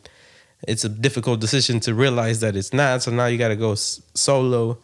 [0.68, 3.04] it's a difficult decision to realize that it's not.
[3.04, 4.78] So now you got to go solo,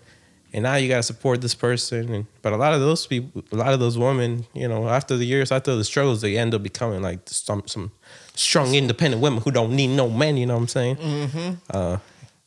[0.52, 2.14] and now you got to support this person.
[2.14, 5.16] And but a lot of those people, a lot of those women, you know, after
[5.16, 7.92] the years, after the struggles, they end up becoming like some some
[8.36, 10.38] strong, independent women who don't need no man.
[10.38, 10.98] You know what I'm saying?
[11.70, 11.98] Uh,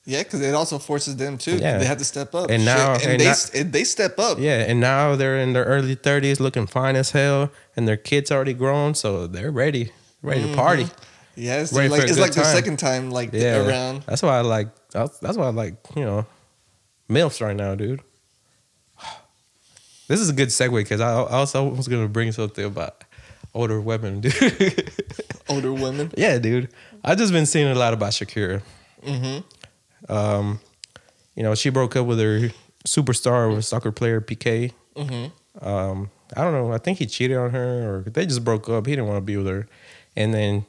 [0.04, 1.56] yeah, because it also forces them too.
[1.56, 1.78] Yeah.
[1.78, 2.50] They have to step up.
[2.50, 4.38] And now- Shit, and they s- and they step up.
[4.38, 8.30] Yeah, and now they're in their early thirties, looking fine as hell, and their kids
[8.32, 10.88] already grown, so they're ready, ready to party.
[11.34, 14.02] Yeah, it's Ready like it's like the second time like Yeah, around.
[14.06, 14.68] That's why I like.
[14.90, 15.74] That's why I like.
[15.96, 16.26] You know,
[17.08, 18.00] milfs right now, dude.
[20.08, 23.04] This is a good segue because I I also was gonna bring something about
[23.54, 24.90] older women, dude.
[25.48, 26.12] Older women.
[26.16, 26.68] yeah, dude.
[27.04, 28.60] I just been seeing a lot about Shakira.
[29.04, 29.40] Mm-hmm.
[30.08, 30.60] Um,
[31.34, 32.50] you know, she broke up with her
[32.86, 34.72] superstar, with soccer player Piqué.
[34.96, 35.66] Mm-hmm.
[35.66, 36.72] Um, I don't know.
[36.72, 38.86] I think he cheated on her, or they just broke up.
[38.86, 39.68] He didn't want to be with her,
[40.16, 40.66] and then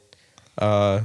[0.58, 1.02] uh,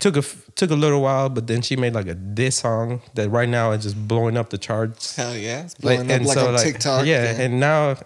[0.00, 0.22] took a
[0.54, 3.72] took a little while, but then she made like a diss song that right now
[3.72, 5.16] is just blowing up the charts.
[5.16, 7.06] Hell yeah, it's blowing Like, up like on like, TikTok.
[7.06, 7.96] Yeah, and now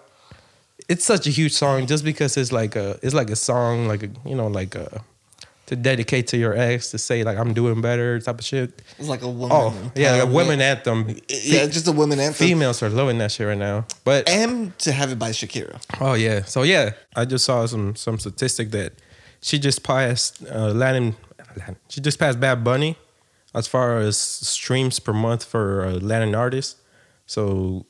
[0.87, 4.03] it's such a huge song just because it's like a it's like a song like
[4.03, 5.03] a you know like a
[5.69, 8.81] to dedicate to your ex to say like I'm doing better type of shit.
[8.97, 9.49] it's like a woman.
[9.51, 10.33] Oh yeah, a empowerment.
[10.33, 11.15] women anthem.
[11.29, 12.47] Yeah, just a women anthem.
[12.47, 13.85] Females are loving that shit right now.
[14.03, 15.79] But And to have it by Shakira.
[16.01, 18.93] oh yeah, so yeah, I just saw some some statistic that
[19.41, 21.15] she just passed uh, Latin,
[21.55, 21.77] Latin.
[21.87, 22.97] She just passed Bad Bunny
[23.53, 26.77] as far as streams per month for a Latin artist.
[27.25, 27.85] So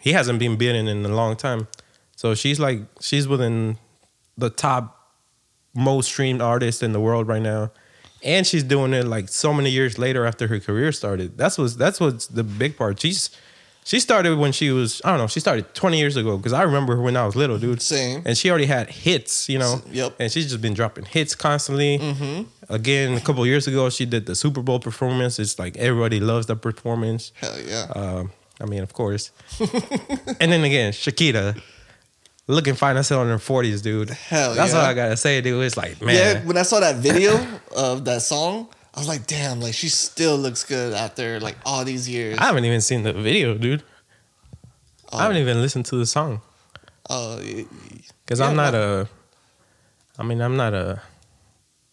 [0.00, 1.68] he hasn't been beaten in a long time.
[2.16, 3.76] So she's like she's within
[4.38, 4.99] the top
[5.74, 7.70] most streamed artist in the world right now.
[8.22, 11.38] And she's doing it like so many years later after her career started.
[11.38, 13.00] That's what's that's what's the big part.
[13.00, 13.30] She's
[13.84, 16.62] she started when she was I don't know, she started 20 years ago because I
[16.62, 17.80] remember her when I was little, dude.
[17.80, 18.22] Same.
[18.26, 19.80] And she already had hits, you know.
[19.90, 20.16] Yep.
[20.20, 21.98] And she's just been dropping hits constantly.
[21.98, 22.72] Mm-hmm.
[22.72, 25.38] Again, a couple years ago, she did the Super Bowl performance.
[25.38, 27.32] It's like everybody loves the performance.
[27.36, 27.86] Hell yeah.
[27.94, 29.32] Um, I mean, of course.
[29.60, 31.60] and then again, Shakira,
[32.46, 34.10] looking fine as hell in her forties, dude.
[34.10, 34.78] Hell That's yeah.
[34.80, 35.64] all I gotta say, dude.
[35.64, 37.38] It's like, man, Yeah, when I saw that video
[37.76, 41.84] of that song, I was like, damn, like she still looks good after like all
[41.84, 42.38] these years.
[42.38, 43.82] I haven't even seen the video, dude.
[45.12, 45.18] I oh.
[45.18, 46.40] haven't even listened to the song
[47.08, 47.38] Oh,
[48.24, 49.00] because Yeah, I'm not no.
[49.00, 49.08] a.
[50.18, 51.02] I mean, I'm not a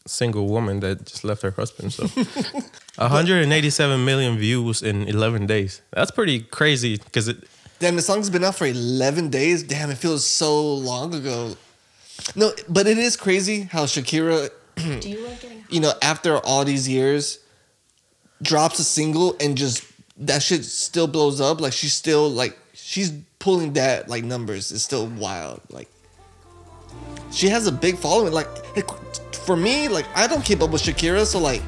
[0.05, 1.93] single woman that just left her husband.
[1.93, 2.05] So,
[2.97, 5.81] 187 million views in 11 days.
[5.91, 7.43] That's pretty crazy because it.
[7.79, 9.63] Damn, the song's been out for 11 days.
[9.63, 11.55] Damn, it feels so long ago.
[12.35, 16.87] No, but it is crazy how Shakira, Do you like you know, after all these
[16.87, 17.39] years,
[18.41, 19.83] drops a single and just
[20.17, 21.61] that shit still blows up.
[21.61, 24.71] Like she's still like she's pulling that like numbers.
[24.71, 25.61] It's still wild.
[25.69, 25.89] Like
[27.31, 28.33] she has a big following.
[28.33, 28.47] Like
[29.33, 31.61] for me, like I don't keep up with Shakira, so like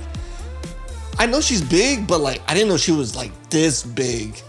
[1.17, 4.41] I know she's big, but like I didn't know she was like this big.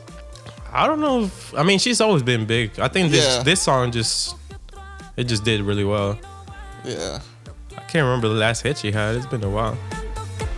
[0.72, 1.24] I don't know.
[1.24, 2.78] If, I mean, she's always been big.
[2.78, 3.42] I think this Yeah.
[3.42, 4.37] this song just
[5.16, 6.18] it just did really well.
[6.85, 7.20] Yeah,
[7.76, 9.16] I can't remember the last hit she had.
[9.16, 9.76] It's been a while.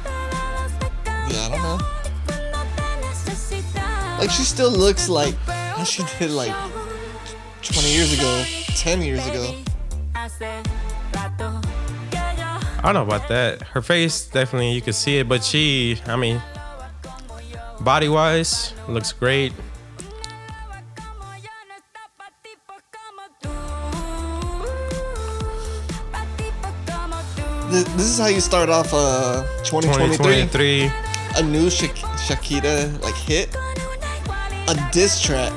[0.04, 1.78] yeah, I don't know.
[4.18, 6.52] Like she still looks like how she did like
[7.62, 8.44] 20 years ago,
[8.76, 9.56] 10 years ago.
[11.74, 13.62] I don't know about that.
[13.62, 16.42] Her face definitely you can see it, but she, I mean,
[17.80, 19.52] body wise, looks great.
[27.72, 30.16] Th- This is how you start off uh 2023.
[30.16, 30.90] 2023.
[31.36, 33.48] A new Shak- Shakira like hit,
[34.68, 35.52] a diss track.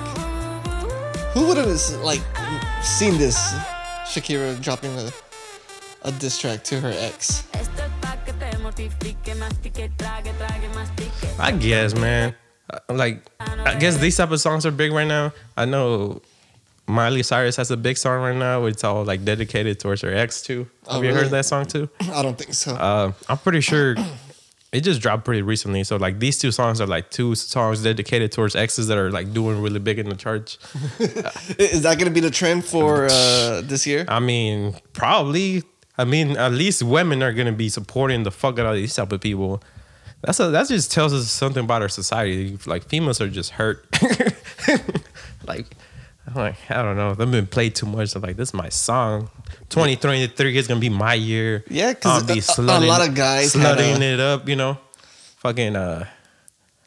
[1.34, 1.68] Who would have
[2.04, 2.22] like
[2.82, 3.38] seen this?
[4.08, 5.12] Shakira dropping a
[6.04, 7.44] a diss track to her ex.
[11.40, 12.36] I guess, man.
[12.70, 15.34] Uh, Like, I guess these type of songs are big right now.
[15.58, 16.22] I know
[16.88, 18.66] Miley Cyrus has a big song right now.
[18.66, 20.68] It's all like dedicated towards her ex too.
[20.88, 21.22] Have Oh, you really?
[21.22, 21.90] heard that song too?
[22.14, 22.76] I don't think so.
[22.76, 23.96] Uh, I'm pretty sure
[24.72, 25.84] it just dropped pretty recently.
[25.84, 29.34] So like these two songs are like two songs dedicated towards exes that are like
[29.34, 30.58] doing really big in the charts.
[31.58, 34.06] is that gonna be the trend for uh this year?
[34.08, 35.64] I mean, probably.
[35.98, 39.12] I mean, at least women are gonna be supporting the fuck out of these type
[39.12, 39.64] of people.
[40.22, 42.58] That's a, that just tells us something about our society.
[42.66, 43.86] Like females are just hurt.
[45.48, 45.68] like,
[46.28, 47.14] I'm like I don't know.
[47.14, 48.16] They've been played too much.
[48.16, 49.30] I'm like, this is my song.
[49.70, 51.64] 2023 is gonna be my year.
[51.70, 54.48] Yeah, because a, be a- a lot of guys slutting a- it up.
[54.50, 54.78] You know,
[55.38, 55.76] fucking.
[55.76, 56.08] Uh,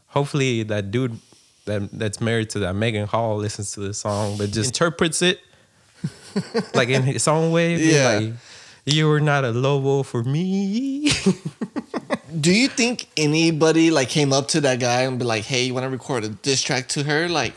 [0.08, 1.18] hopefully that dude
[1.66, 5.40] that that's married to that Maegan Hall listens to this song, but just interprets it
[6.74, 7.76] like in his own way.
[7.76, 8.18] Yeah.
[8.18, 8.32] Like,
[8.86, 11.10] you were not a lobo for me.
[12.40, 15.74] Do you think anybody like came up to that guy and be like, "Hey, you
[15.74, 17.52] want to record a diss track to her?" Like,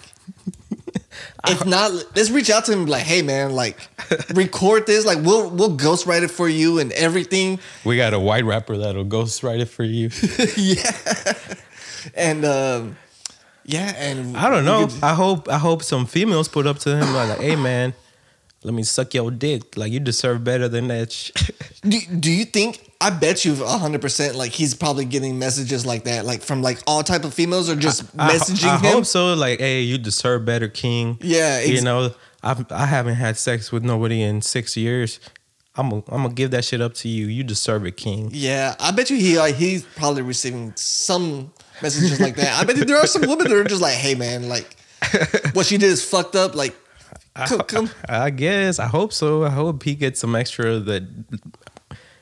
[1.47, 2.79] if not, let's reach out to him.
[2.79, 3.77] and be Like, hey, man, like,
[4.33, 5.05] record this.
[5.05, 7.59] Like, we'll we'll ghostwrite it for you and everything.
[7.85, 10.09] we got a white rapper that'll ghostwrite it for you.
[10.57, 11.33] yeah,
[12.15, 12.97] and um,
[13.65, 14.87] yeah, and I don't know.
[14.87, 17.93] could- I hope I hope some females put up to him like, hey man,
[18.63, 19.75] let me suck your dick.
[19.77, 21.11] Like you deserve better than that.
[21.11, 21.31] Sh-.
[21.81, 22.90] do, do you think?
[23.01, 24.35] I bet you hundred percent.
[24.35, 27.75] Like, he's probably getting messages like that, like from like all type of females, or
[27.75, 28.93] just I, messaging I him.
[28.93, 29.33] hope so.
[29.33, 31.17] Like, hey, you deserve better, King.
[31.21, 35.19] Yeah, ex- you know, I I haven't had sex with nobody in six years.
[35.75, 37.25] I'm gonna I'm gonna give that shit up to you.
[37.27, 38.29] You deserve it, King.
[38.33, 42.59] Yeah, I bet you he like he's probably receiving some messages like that.
[42.59, 44.75] I bet there are some women that are just like, "Hey, man, like
[45.53, 46.55] what she did is fucked up.
[46.55, 46.75] Like,
[47.47, 48.77] Come- come- I guess.
[48.79, 49.45] I hope so.
[49.45, 51.03] I hope he gets some extra that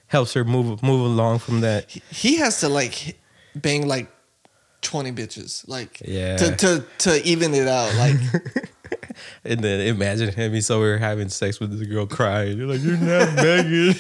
[0.10, 1.90] helps her move move along from that.
[1.90, 3.18] He- He has to like
[3.56, 4.08] bang like
[4.82, 6.38] twenty bitches, like Yeah.
[6.38, 7.96] to to to even it out.
[7.96, 8.16] Like
[9.46, 10.54] And then imagine him.
[10.54, 12.58] He's over having sex with this girl crying.
[12.58, 13.94] You're like, you're not begging.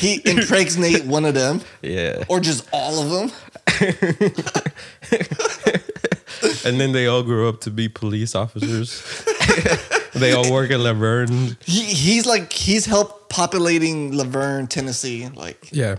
[0.00, 2.24] he impregnate one of them, yeah.
[2.28, 3.30] or just all of them.
[6.64, 9.02] And then they all grow up to be police officers.
[10.14, 11.56] they all work at La Vergne.
[11.64, 15.28] He he's like he's helped populating La Vergne, Tennessee.
[15.28, 15.96] Like Yeah.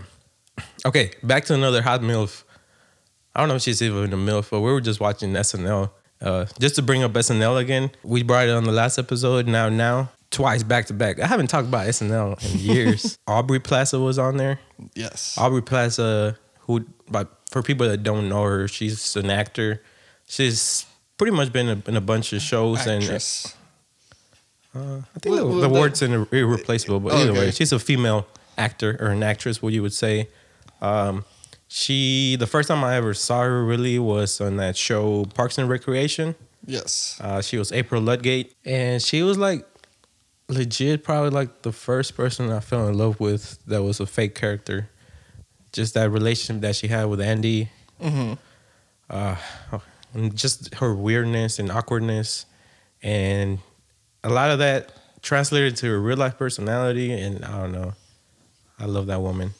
[0.84, 2.42] Okay, back to another hot MILF.
[3.34, 5.90] I don't know if she's even a MILF, but we were just watching SNL.
[6.20, 9.46] Uh, just to bring up SNL again, we brought it on the last episode.
[9.46, 11.20] Now, now, twice back to back.
[11.20, 13.18] I haven't talked about SNL in years.
[13.28, 14.58] Aubrey Plaza was on there.
[14.94, 19.82] yes, Aubrey Plaza, who, but for people that don't know her, she's an actor.
[20.26, 20.84] She's
[21.16, 23.04] pretty much been in a bunch of shows, and
[24.74, 25.04] actress.
[25.14, 27.38] I think Well, the, the the- word's in irreplaceable, but Oh, either okay.
[27.40, 28.26] way, she's a female
[28.56, 30.28] actor or an actress, what you would say.
[30.80, 31.24] Um,
[31.68, 35.68] she, the first time I ever saw her really was on that show Parks and
[35.68, 36.34] Recreation.
[36.66, 39.66] Yes, Uh, she was April Ludgate, and she was like
[40.48, 44.34] legit, probably like the first person I fell in love with that was a fake
[44.34, 44.88] character.
[45.72, 47.68] Just that relationship that she had with Andy,
[48.00, 48.34] hmm
[49.10, 49.36] uh,
[50.14, 52.44] and just her weirdness and awkwardness,
[53.02, 53.58] and
[54.24, 57.12] a lot of that translated to her real life personality.
[57.12, 57.94] And I don't know,
[58.78, 59.54] I love that woman.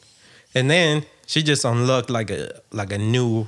[0.55, 3.47] And then she just unlocked like a like a new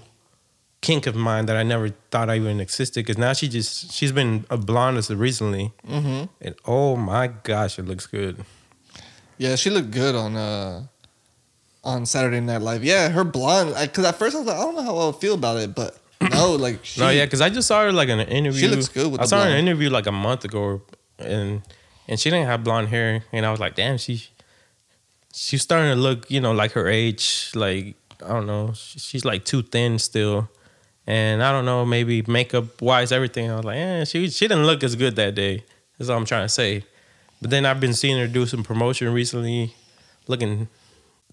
[0.82, 3.06] kink of mine that I never thought I even existed.
[3.06, 7.86] Because now she just she's been a blonde recently, hmm and oh my gosh, it
[7.86, 8.43] looks good.
[9.38, 10.84] yeah, she looked good on uh
[11.84, 12.84] on Saturday Night Live.
[12.84, 13.74] Yeah, her blonde.
[13.80, 15.97] Because at first I was like, I don't know how I'll feel about it, but
[16.21, 18.62] no, like she, no, yeah, because I just saw her like in an interview.
[18.62, 20.82] She looks good with I saw her in an interview like a month ago,
[21.23, 21.62] and
[22.07, 24.23] and she didn't have blonde hair, and I was like, damn, she
[25.34, 27.51] she's starting to look, you know, like her age.
[27.55, 30.49] Like I don't know, she's like too thin still,
[31.07, 33.49] and I don't know, maybe makeup wise, everything.
[33.49, 35.63] I was like, eh, she she didn't look as good that day.
[35.97, 36.84] That's all I'm trying to say.
[37.41, 39.73] But then I've been seeing her do some promotion recently,
[40.27, 40.67] looking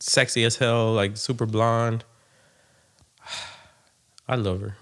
[0.01, 2.05] sexy as hell, like super blonde.
[4.29, 4.77] I love her.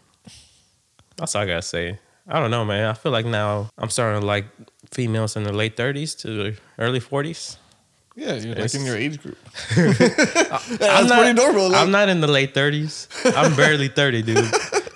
[1.16, 1.98] That's all I gotta say.
[2.28, 2.88] I don't know, man.
[2.88, 4.46] I feel like now I'm starting to like
[4.90, 7.56] females in the late 30s to the early 40s.
[8.16, 9.38] yeah, you're like in your age group.
[9.76, 9.92] I'm
[10.78, 11.68] That's not, pretty normal.
[11.70, 13.08] Like, I'm not in the late 30s.
[13.36, 14.44] I'm barely 30, dude.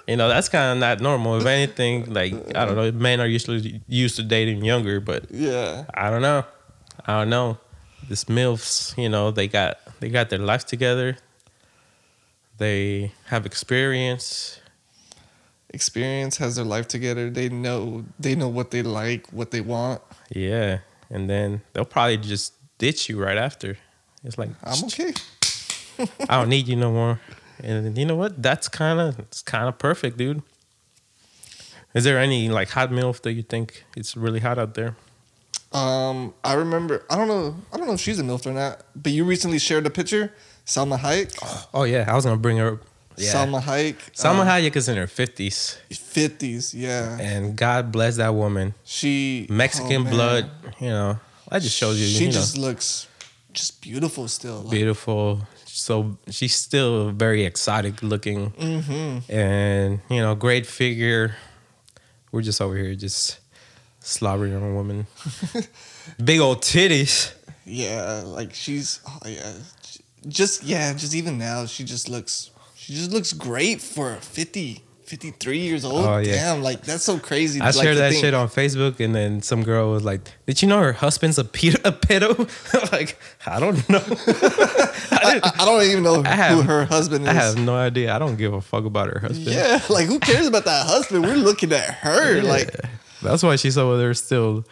[0.09, 1.38] You know, that's kind of not normal.
[1.38, 5.85] If anything, like, I don't know, men are usually used to dating younger, but yeah,
[5.94, 6.44] I don't know.
[7.07, 7.59] I don't know.
[8.09, 11.16] This MILFs, you know, they got they got their life together.
[12.59, 14.60] They have experience.
[15.72, 17.30] Experience has their life together.
[17.30, 20.02] They know they know what they like, what they want.
[20.30, 20.78] Yeah.
[21.09, 23.78] And then they'll probably just ditch you right after.
[24.24, 25.12] It's like I'm okay.
[26.28, 27.20] I don't need you no more.
[27.62, 28.42] And you know what?
[28.42, 30.42] That's kind of it's kind of perfect, dude.
[31.94, 34.96] Is there any like hot milf that you think it's really hot out there?
[35.72, 37.04] Um, I remember.
[37.11, 37.56] I don't know.
[37.72, 38.83] I don't know if she's a milf or not.
[38.94, 40.33] But you recently shared a picture.
[40.66, 41.68] Salma Hayek.
[41.74, 42.80] Oh yeah, I was gonna bring her.
[43.20, 43.33] Yeah.
[43.33, 43.96] Salma Hayek.
[44.12, 46.74] Salma um, Hayek is in her fifties, Fifties.
[46.74, 47.18] Yeah.
[47.20, 48.74] and God bless that woman.
[48.85, 51.18] She Mexican oh, blood, you know.
[51.50, 52.06] I just showed you.
[52.06, 53.09] She you know, just looks
[53.52, 54.62] just beautiful still.
[54.62, 55.40] Like, beautiful.
[55.66, 59.33] So she's still very exotic looking, mm-hmm.
[59.33, 61.37] and you know, great figure.
[62.33, 63.40] We're just over here just
[64.00, 65.06] slobbering on a woman.
[66.24, 67.33] Big old titties.
[67.64, 69.52] Yeah, like she's oh yeah.
[70.28, 72.50] Just yeah, just even now she just looks
[72.90, 76.05] she just looks great for 50 53 years old.
[76.07, 76.35] Oh, yeah.
[76.35, 77.61] Damn, like that's so crazy.
[77.61, 80.68] I like, shared that shit on Facebook, and then some girl was like, "Did you
[80.68, 82.92] know her husband's a pedo?" A pedo?
[82.92, 83.98] like, I don't know.
[85.11, 87.29] I, I- I don't even know I have- who her husband is.
[87.31, 88.14] I have no idea.
[88.14, 89.48] I don't give a fuck about her husband.
[89.48, 91.24] Yeah, like who cares about that husband?
[91.24, 92.37] We're looking at her.
[92.37, 92.42] Yeah.
[92.44, 92.76] Like
[93.22, 94.64] that's why she's over there still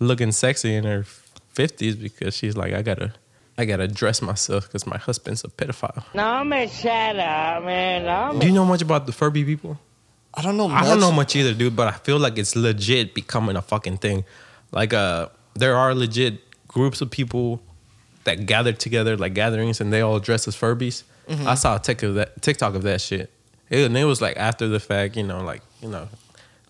[0.00, 1.04] looking sexy in her
[1.54, 3.14] fifties because she's like, I gotta,
[3.58, 6.04] I gotta dress myself because my husband's a pedophile.
[6.14, 8.04] No me shut up, man.
[8.04, 9.78] No Do you know much about the Furby people?
[10.34, 10.68] I don't know.
[10.68, 10.84] Much.
[10.84, 11.74] I don't know much either, dude.
[11.74, 14.24] But I feel like it's legit becoming a fucking thing.
[14.70, 17.60] Like, uh, there are legit groups of people
[18.24, 21.02] that gather together, like gatherings, and they all dress as Furbies.
[21.28, 23.30] I saw a tick of that TikTok of that shit,
[23.68, 26.08] It- and it was like after the fact, you know, like you know,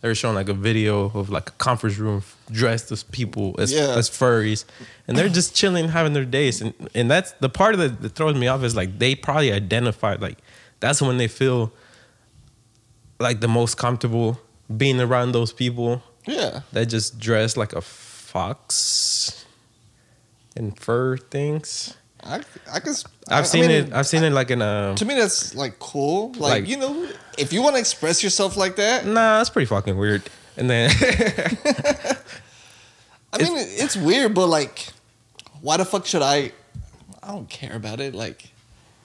[0.01, 3.73] they were showing like a video of like a conference room dressed as people as
[3.73, 3.97] Yeah.
[3.97, 4.65] as furries,
[5.07, 8.11] and they're just chilling, having their days, and and that's the part of it that
[8.15, 10.39] throws me off is like they probably identified like
[10.81, 11.73] that's when they feel
[13.19, 14.41] like the most comfortable
[14.77, 16.61] being around those people Yeah.
[16.73, 19.45] that just dress like a fox
[20.57, 21.95] and fur things.
[22.23, 22.41] I
[22.73, 22.93] I can.
[22.93, 23.93] s- I- I I've seen mean, it.
[23.93, 24.95] I've seen it like in a.
[24.97, 26.31] To me, that's like cool.
[26.33, 29.66] Like, Like- you know, if you want to express yourself like that, Nah, that's pretty
[29.66, 30.22] fucking weird.
[30.57, 30.91] And then
[33.32, 34.89] I mean, it's weird, but like,
[35.61, 36.53] why the fuck should I?
[37.22, 38.14] I don't care about it.
[38.14, 38.51] Like,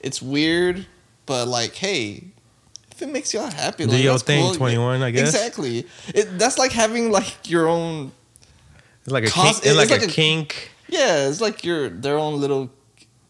[0.00, 0.86] it's weird,
[1.26, 2.24] but like, hey,
[2.90, 4.54] if it makes y'all happy, Do like, your thing, cool.
[4.54, 5.34] 21, I guess.
[5.34, 5.86] Exactly.
[6.08, 8.12] It, that's like having like your own.
[9.02, 10.70] it's like a Cos- kink, it's like, it's a, a- kink.
[10.88, 12.70] Yeah, it's like your their own little.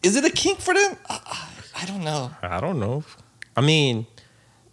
[0.03, 0.97] Is it a kink for them?
[1.09, 1.49] I,
[1.81, 2.31] I don't know.
[2.41, 3.03] I don't know.
[3.57, 4.05] I mean,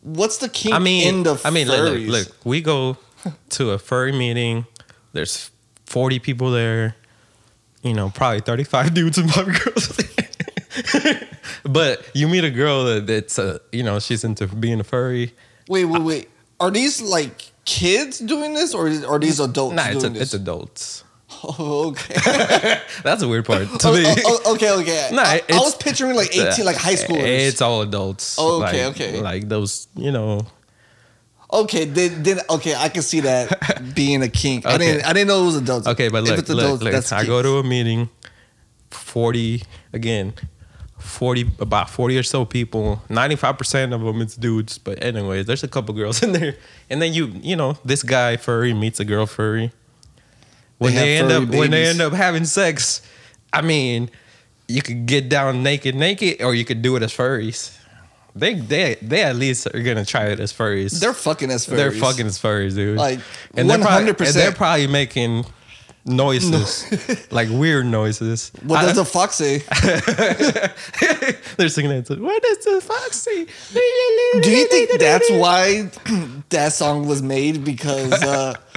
[0.03, 2.97] What's the kink I mean, in the I mean, look, look, look, we go
[3.51, 4.67] to a furry meeting.
[5.13, 5.51] There's
[5.87, 6.97] 40 people there.
[7.83, 10.01] You know, probably 35 dudes and five girls.
[11.65, 15.35] but you meet a girl that, that's, uh, you know, she's into being a furry.
[15.69, 16.31] Wait, wait, wait.
[16.61, 21.05] Are these like kids doing this, or are these adults Nah, it's, a, it's adults.
[21.45, 22.15] Oh, okay.
[23.03, 24.05] That's a weird part to Oh, me.
[24.07, 25.09] oh, oh, okay, okay.
[25.13, 27.25] Nah, I, I was picturing like eighteen, like high schoolers.
[27.49, 28.37] It's all adults.
[28.39, 29.21] Oh, okay, Like- okay.
[29.21, 30.47] Like those, you know.
[31.53, 34.65] okay, then, then okay, I can see that being a kink.
[34.67, 35.87] I didn't, I didn't know it was adults.
[35.87, 36.93] Okay, but look, look, adults, look.
[36.93, 38.09] that's I go to a meeting,
[38.91, 39.63] forty
[39.93, 40.33] again,
[40.99, 43.03] forty about forty or so people.
[43.09, 46.57] Ninety five percent of them it's dudes, but anyways, there's a couple girls in there,
[46.89, 49.73] and then you you know this guy furry meets a girl furry.
[50.83, 53.03] When They they, end up furry when they end up having sex,
[53.53, 54.11] I mean,
[54.69, 57.77] you could get down naked, naked, or you could do it as furries.
[58.35, 60.99] They they they at least are gonna try it as furries.
[61.01, 61.77] They're fucking as furries.
[61.77, 62.97] They're fucking as furries, dude.
[62.97, 63.21] Like,
[63.55, 64.27] and they're probably, 100%.
[64.27, 65.45] and they're probably making
[66.07, 66.87] noises,
[67.31, 68.51] like weird noises.
[68.63, 69.59] What does the fox say?
[71.57, 72.19] they're singing that.
[72.19, 73.47] What is the fox say?
[74.41, 75.91] Do you think that's why
[76.49, 77.65] that song was made?
[77.65, 78.55] Because uh,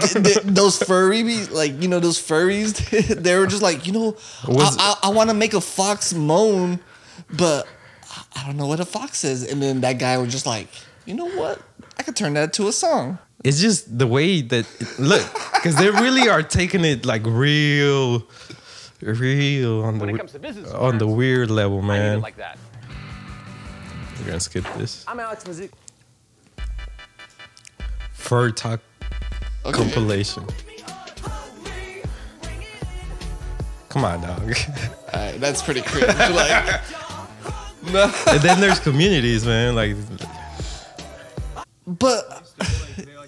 [0.00, 2.74] th- th- those furry, like you know, those furries,
[3.22, 4.16] they were just like, you know,
[4.48, 6.80] Was- I, I, I want to make a fox moan,
[7.32, 7.66] but
[8.10, 9.42] I- I don't know what a fox is.
[9.50, 10.68] And then that guy was just like,
[11.06, 11.60] you know what?
[11.98, 13.18] I could turn that to a song.
[13.44, 14.66] It's just the way that
[14.98, 18.22] look, because they really are taking it like real,
[19.00, 22.18] real on the When it comes to business on the weird level, I need man.
[22.18, 22.56] it like that.
[24.20, 25.04] We're gonna skip this.
[25.08, 25.70] I'm Alex Mazik.
[28.12, 28.80] Fur talk
[29.64, 29.78] Okay.
[29.78, 30.44] compilation.
[33.88, 34.54] Come on, dog.
[35.14, 36.06] Alright, that's pretty cringe.
[36.08, 36.80] like,
[37.92, 39.74] no, and then there's communities, man.
[39.74, 39.96] Like
[41.86, 42.42] but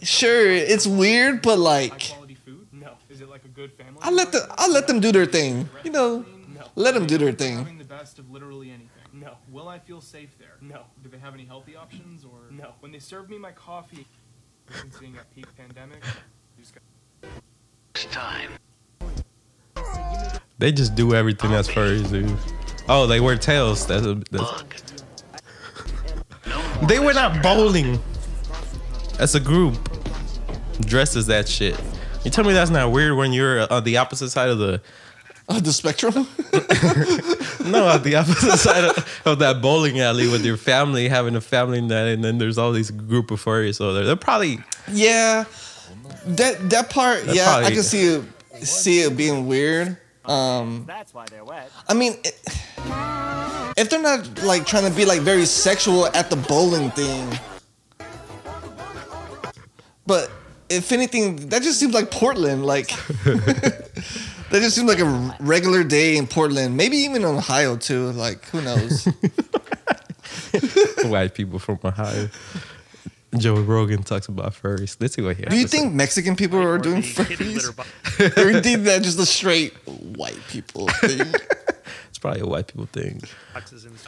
[0.03, 2.01] sure, it's weird, but like,
[2.45, 2.67] food?
[2.73, 2.93] No.
[3.11, 4.01] Is it like a good family?
[4.03, 5.69] I let them, I let them do their thing.
[5.85, 6.25] You know,
[6.55, 6.63] No.
[6.77, 7.79] let them do their thing.
[7.79, 8.89] The best of literally anything.
[9.13, 9.35] No.
[9.51, 10.57] Will I feel safe there?
[10.61, 10.83] No.
[11.03, 12.73] Do they have any healthy options or no?
[12.81, 14.07] When they serve me my coffee,
[14.99, 16.03] seeing a peak pandemic,
[16.57, 16.83] you just got
[20.59, 22.37] They just do everything that's furries, dude.
[22.89, 23.87] Oh, they wear tails.
[23.87, 24.65] That's, a, that's
[26.89, 27.99] They went out bowling
[29.19, 29.75] as a group,
[30.81, 31.81] Dresses that shit.
[32.25, 34.81] You tell me that's not weird when you're on the opposite side of the
[35.47, 36.15] Uh, the spectrum.
[37.71, 41.41] no, on the opposite side of, of that bowling alley with your family having a
[41.41, 43.75] family night, and then there's all these group of furries.
[43.75, 45.45] So they're, they're probably Yeah,
[46.27, 47.25] that that part.
[47.25, 48.25] That's yeah, I can see it
[48.67, 49.99] see it being weird.
[50.25, 51.71] Um, That's why they're wet.
[51.87, 52.41] I mean, it,
[53.77, 57.39] if they're not like trying to be like very sexual at the bowling thing,
[60.07, 60.31] but
[60.71, 62.65] if anything, that just seems like Portland.
[62.65, 62.91] Like
[64.55, 66.77] that just seems like a regular day in Portland.
[66.77, 68.13] Maybe even in Ohio too.
[68.13, 69.05] Like who knows?
[71.07, 72.29] white people from Ohio.
[73.37, 74.97] Joe Rogan talks about furries.
[75.01, 75.79] Let's see what he has Do you to say.
[75.79, 77.69] think Mexican people are doing furries?
[78.39, 81.35] or do you think that just a straight white people thing?
[82.09, 83.21] It's probably a white people thing.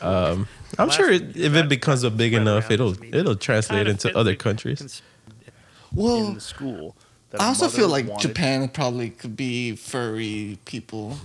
[0.00, 0.46] Um,
[0.78, 5.02] I'm sure it, if it becomes a big enough, it'll it'll translate into other countries.
[5.92, 6.94] Well, in the school.
[7.38, 11.16] That I a also feel like wanted- Japan probably could be furry people.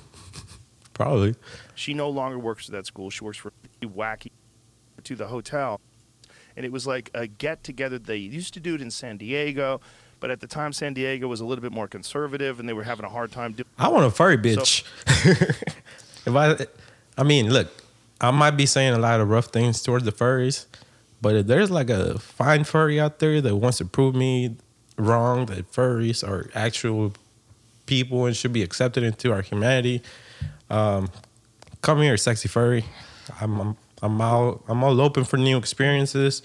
[0.93, 1.36] Probably.
[1.76, 3.09] She no longer works at that school.
[3.09, 3.51] She works for
[3.82, 4.32] wacky
[5.03, 5.80] to the hotel,
[6.55, 7.97] and it was like a get together.
[7.97, 9.82] They used to do it in San Diego,
[10.20, 12.84] but at the time San Diego was a little bit more conservative, and they were
[12.84, 13.66] having a hard time doing.
[13.80, 14.84] I want a furry bitch.
[16.28, 16.68] if I,
[17.18, 17.70] I mean, look,
[18.20, 20.68] I might be saying a lot of rough things towards the furries,
[21.20, 24.55] but if there's like a fine furry out there that wants to prove me
[25.06, 27.14] wrong that furries are actual
[27.86, 30.02] people and should be accepted into our humanity,
[30.70, 31.10] um,
[31.82, 32.86] come here, sexy furry.
[33.39, 36.41] I'm, I'm, I'm all, I'm all open for new experiences.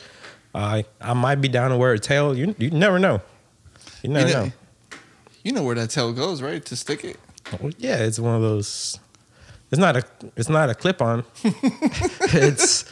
[0.55, 2.37] I, I might be down to wear a tail.
[2.37, 3.21] You, you never know.
[4.03, 4.53] You never you know, know.
[5.43, 6.65] You know where that tail goes, right?
[6.65, 7.19] To stick it.
[7.61, 8.99] Well, yeah, it's one of those.
[9.71, 10.05] It's not a.
[10.37, 11.25] It's not a clip on.
[11.45, 12.85] it's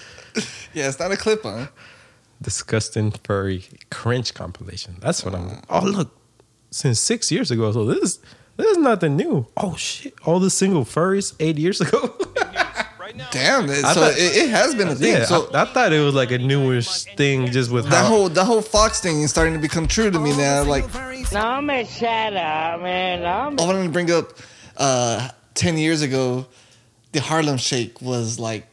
[0.75, 1.69] Yeah, it's not a clip on.
[2.41, 4.97] Disgusting furry cringe compilation.
[5.01, 5.61] That's what I'm.
[5.70, 6.16] Oh look,
[6.70, 7.72] since six years ago.
[7.72, 8.18] So this is
[8.57, 9.47] this is nothing new.
[9.57, 10.14] Oh shit!
[10.24, 12.16] All the single furries eight years ago.
[13.30, 15.12] Damn, it, I so thought- it, it has been a thing.
[15.12, 18.07] yeah, so I, I thought it was like a newish thing, just with that how.
[18.09, 20.64] whole that whole Fox thing is starting to become true to me now.
[20.64, 20.85] Like
[21.32, 23.22] No, man, shut up, man.
[23.22, 24.32] No, I wanted to bring up
[24.76, 26.47] uh, ten years ago,
[27.12, 28.66] the Harlem Shake was like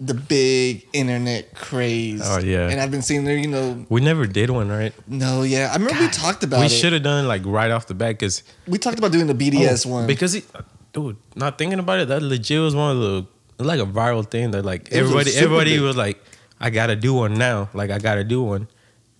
[0.00, 2.22] the big internet craze.
[2.24, 2.68] Oh, yeah.
[2.68, 3.36] and I've been seeing there.
[3.36, 4.92] You know, we never did one, right?
[5.06, 6.62] no, yeah, I remember we talked about it.
[6.64, 9.34] we should have done like right off the bat because We talked about doing the
[9.34, 10.44] BDS oh, one because he,
[10.92, 13.26] dude, not thinking about it, that legit was one of the
[13.58, 16.22] like a viral thing that like It was everybody super everybody big- was like,
[16.60, 18.68] I gotta do one now, like I gotta do one,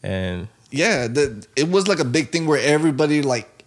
[0.02, 3.57] and yeah, the, it was like a big thing where everybody like f-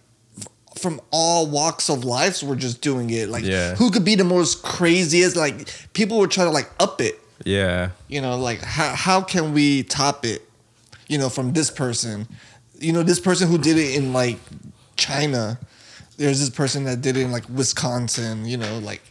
[0.82, 3.28] from all walks of lives were just doing it.
[3.28, 3.74] Like, Yeah.
[3.76, 5.36] who could be the most craziest?
[5.36, 7.18] Like, people were trying to like up it.
[7.44, 10.42] yeah, You know, like how how can we top it?
[11.08, 12.26] You know, from this person.
[12.78, 14.38] You know, this person who did it in like
[14.96, 15.58] China.
[16.16, 18.44] There's this person that did it in like Wisconsin.
[18.44, 19.02] You know, like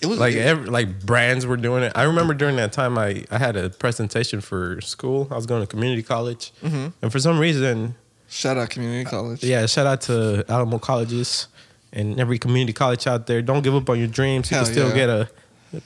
[0.00, 1.92] it was like every, like brands were doing it.
[1.94, 5.28] I remember during that time, I I had a presentation for school.
[5.30, 6.88] I was going to community college, Mm-hmm.
[7.02, 7.94] and for some reason,
[8.32, 9.44] shout out community uh, college.
[9.44, 11.48] yeah, shout out to Alamo colleges
[11.92, 13.42] and every community college out there.
[13.42, 14.50] Don't give up on your dreams.
[14.50, 14.94] You Hell can still yeah.
[14.94, 15.28] get a,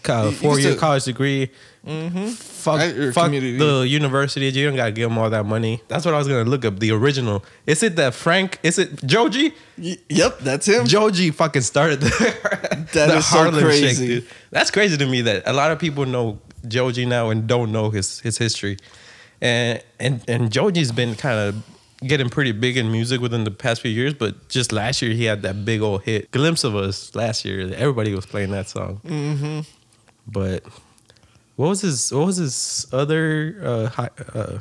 [0.02, 1.50] can four year college degree.
[1.86, 2.28] Mm-hmm.
[2.28, 3.58] Fuck, your fuck community.
[3.58, 4.46] the university.
[4.46, 5.82] You don't gotta give them all that money.
[5.88, 6.78] That's what I was gonna look up.
[6.80, 7.44] The original.
[7.66, 8.58] Is it that Frank?
[8.62, 9.52] Is it Joji?
[9.78, 10.86] Y- yep, that's him.
[10.86, 12.08] Joji fucking started the,
[12.92, 14.06] That the is so crazy.
[14.06, 14.28] dude.
[14.50, 17.90] That's crazy to me that a lot of people know Joji now and don't know
[17.90, 18.78] his his history.
[19.40, 21.62] And and and Joji's been kind of
[22.04, 25.24] getting pretty big in music within the past few years, but just last year he
[25.24, 29.00] had that big old hit, "Glimpse of Us." Last year, everybody was playing that song.
[29.04, 29.60] Mm-hmm.
[30.26, 30.64] But
[31.56, 34.58] what was his what was his other uh, hi, uh,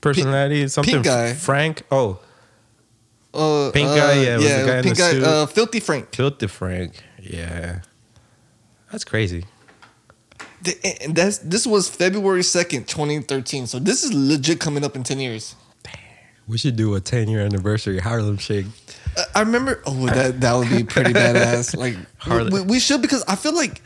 [0.00, 0.66] personality?
[0.68, 1.34] Something guy.
[1.34, 1.82] Frank.
[1.90, 2.18] Oh,
[3.32, 5.22] Uh, Pink guy, yeah, was the guy in pink the guy, suit.
[5.22, 6.12] uh, Filthy Frank.
[6.14, 7.00] Filthy Frank.
[7.22, 7.82] Yeah.
[8.90, 9.44] That's crazy.
[10.62, 13.66] The- And that's this was February second, twenty thirteen.
[13.68, 15.54] So this is legit coming up in ten years.
[16.50, 18.66] We should do a 10 year anniversary Harlem Shake.
[19.16, 19.80] Uh, I remember.
[19.86, 21.76] Oh, that that would be pretty badass.
[21.84, 23.80] Like Harley- we, we should because I feel like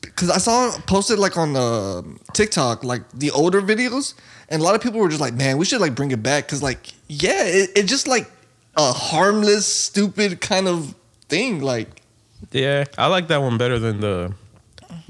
[0.00, 2.02] because I saw posted like on uh,
[2.32, 4.14] TikTok like the older videos,
[4.48, 6.46] and a lot of people were just like, "Man, we should like bring it back."
[6.46, 8.28] Because like, yeah, it, it just like
[8.76, 10.94] a harmless, stupid kind of
[11.28, 11.60] thing.
[11.60, 12.02] Like,
[12.50, 12.84] Yeah.
[12.98, 14.32] I like that one better than the.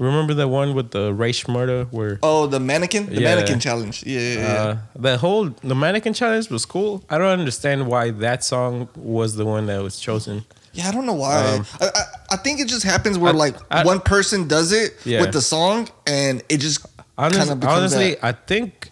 [0.01, 2.17] Remember the one with the Rae Sremmurd where.
[2.23, 3.35] oh, the mannequin, the Yeah.
[3.35, 4.03] mannequin challenge.
[4.05, 4.63] Yeah, yeah, yeah.
[4.63, 7.03] Uh, the whole the mannequin challenge was cool.
[7.09, 10.43] I don't understand why that song was the one that was chosen.
[10.73, 11.35] Yeah, I don't know why.
[11.53, 14.97] Um, I, I I think it just happens where I- like one person does it
[15.05, 15.21] Yeah.
[15.21, 16.79] with the song, and it just
[17.17, 18.25] Honest, kind of becomes honestly, that.
[18.25, 18.89] I think,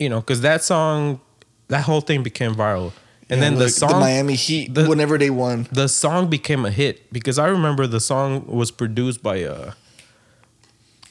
[0.00, 1.20] you know, because that song,
[1.68, 2.90] that whole thing became viral,
[3.30, 5.68] and Yeah, then the song, Miami Heat, the- whenever they won.
[5.70, 9.74] the song became a hit because I remember the song was produced by a,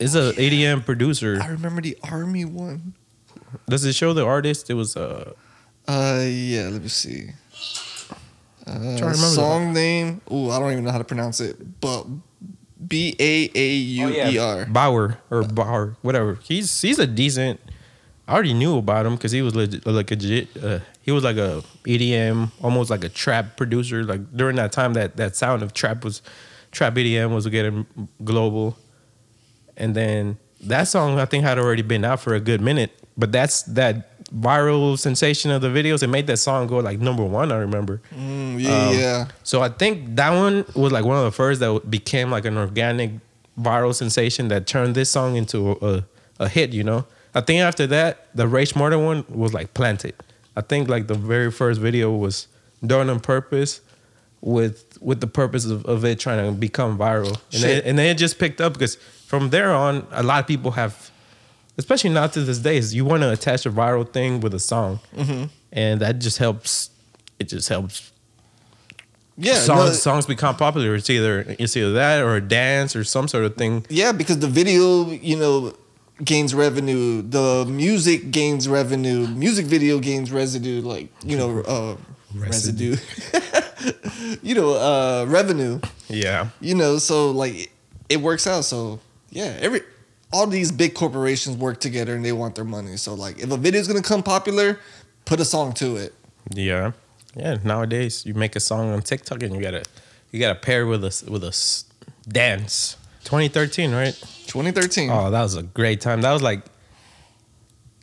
[0.04, 1.40] is a ADM producer.
[1.42, 2.94] I remember the Army one.
[3.68, 4.70] Does it show the artist?
[4.70, 5.34] It was uh
[5.88, 6.70] Uh, yeah.
[6.70, 7.30] Let me see.
[8.66, 10.22] Uh, to remember song name.
[10.30, 12.06] Oh, I don't even know how to pronounce it, but
[12.88, 14.66] B A A U E R.
[14.66, 16.40] Bauer or Bauer, whatever.
[16.44, 17.60] He's he's a decent.
[18.26, 20.48] I already knew about him because he was legit, like a legit.
[20.56, 24.04] Uh, he was like a EDM, almost like a trap producer.
[24.06, 26.22] Like during that time, that that sound of trap was,
[26.72, 27.86] trap EDM was getting
[28.24, 28.78] global,
[29.78, 32.92] and then that song I think had already been out for a good minute.
[33.18, 36.02] But that's that viral sensation of the videos.
[36.02, 37.52] It made that song go like number one.
[37.52, 38.02] I remember.
[38.16, 39.28] Mm, yeah, Um, yeah.
[39.44, 42.58] So I think that one was like one of the first that became like an
[42.58, 43.12] organic
[43.60, 46.04] viral sensation that turned this song into a,
[46.40, 47.06] a hit, you know?
[47.36, 50.16] I think after that, the Rae Sremmurd one was like planted.
[50.56, 52.48] I think like the very first video was
[52.86, 53.82] done on purpose
[54.42, 57.40] with with the purpose of, of it trying to become viral.
[57.54, 58.98] And then, and then it just picked up because
[59.34, 61.10] from there on, a lot of people have,
[61.80, 64.60] especially not to this day, is you want to attach a viral thing with a
[64.60, 65.00] song.
[65.16, 65.46] Mm-hmm.
[65.72, 66.92] And that just helps,
[67.40, 68.12] it just helps
[69.38, 70.94] Yeah, songs no, songs become popular.
[70.94, 73.88] It's either it's either that or a dance or some sort of thing.
[73.90, 75.74] yeah, because the video, you know,
[76.24, 77.24] gains revenue.
[77.24, 79.26] The music gains revenue.
[79.26, 80.82] Music video gains residue.
[80.84, 81.96] Like you know, uh,
[82.36, 82.98] residue.
[84.44, 85.80] you know, uh, revenue.
[86.08, 87.70] Yeah, You know, so like it,
[88.10, 88.66] it works out.
[88.66, 89.00] So
[89.34, 89.82] yeah, every
[90.32, 92.98] all these big corporations work together and they want their money.
[92.98, 94.80] So like, if a video is gonna come popular,
[95.26, 96.14] put a song to it.
[96.54, 96.92] yeah.
[97.36, 99.84] yeah, nowadays you make a song on TikTok and you gotta
[100.32, 101.86] you gotta pair with a s- with a s-
[102.28, 102.98] dance.
[103.26, 104.14] 2013, right?
[104.48, 105.10] 2013.
[105.10, 106.22] Oh, that was a great time.
[106.22, 106.62] That was like,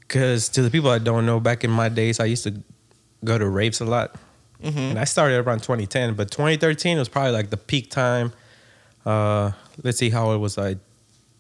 [0.01, 2.55] because to the people that don't know, back in my days, I used to
[3.25, 4.15] go to raves a lot.
[4.63, 8.33] And I started around 2010, but 2013 was probably like the peak time.
[9.07, 9.53] Uh,
[9.83, 10.77] let's see how it was like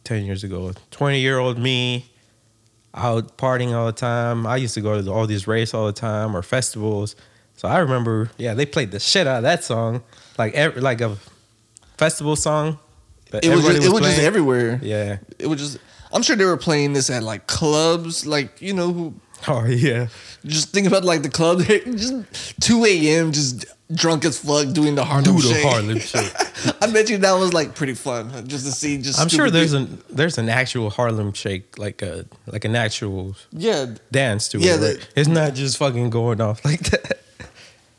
[0.04, 0.72] 10 years ago.
[0.90, 2.06] 20 year old me
[2.94, 4.46] out partying all the time.
[4.46, 7.16] I used to go to all these races all the time or festivals.
[7.56, 10.02] So I remember, yeah, they played the shit out of that song,
[10.38, 11.16] like every, like a
[11.98, 12.78] festival song.
[13.32, 14.80] it was just, it was just everywhere.
[14.82, 15.18] Yeah.
[15.38, 15.78] It was just.
[16.12, 19.14] I'm sure they were playing this at like clubs, like you know, who
[19.48, 20.08] Oh yeah.
[20.44, 23.32] just think about like the club, just 2 a.m.
[23.32, 25.64] just drunk as fuck doing the Harlem Do the Shake.
[25.64, 26.32] Harlem Shake.
[26.82, 28.98] I bet you that was like pretty fun just to see.
[28.98, 32.76] Just I'm sure there's people- an there's an actual Harlem Shake, like a like an
[32.76, 33.86] actual yeah.
[34.12, 34.78] dance to Yeah, it.
[34.78, 37.18] the- It's not just fucking going off like that.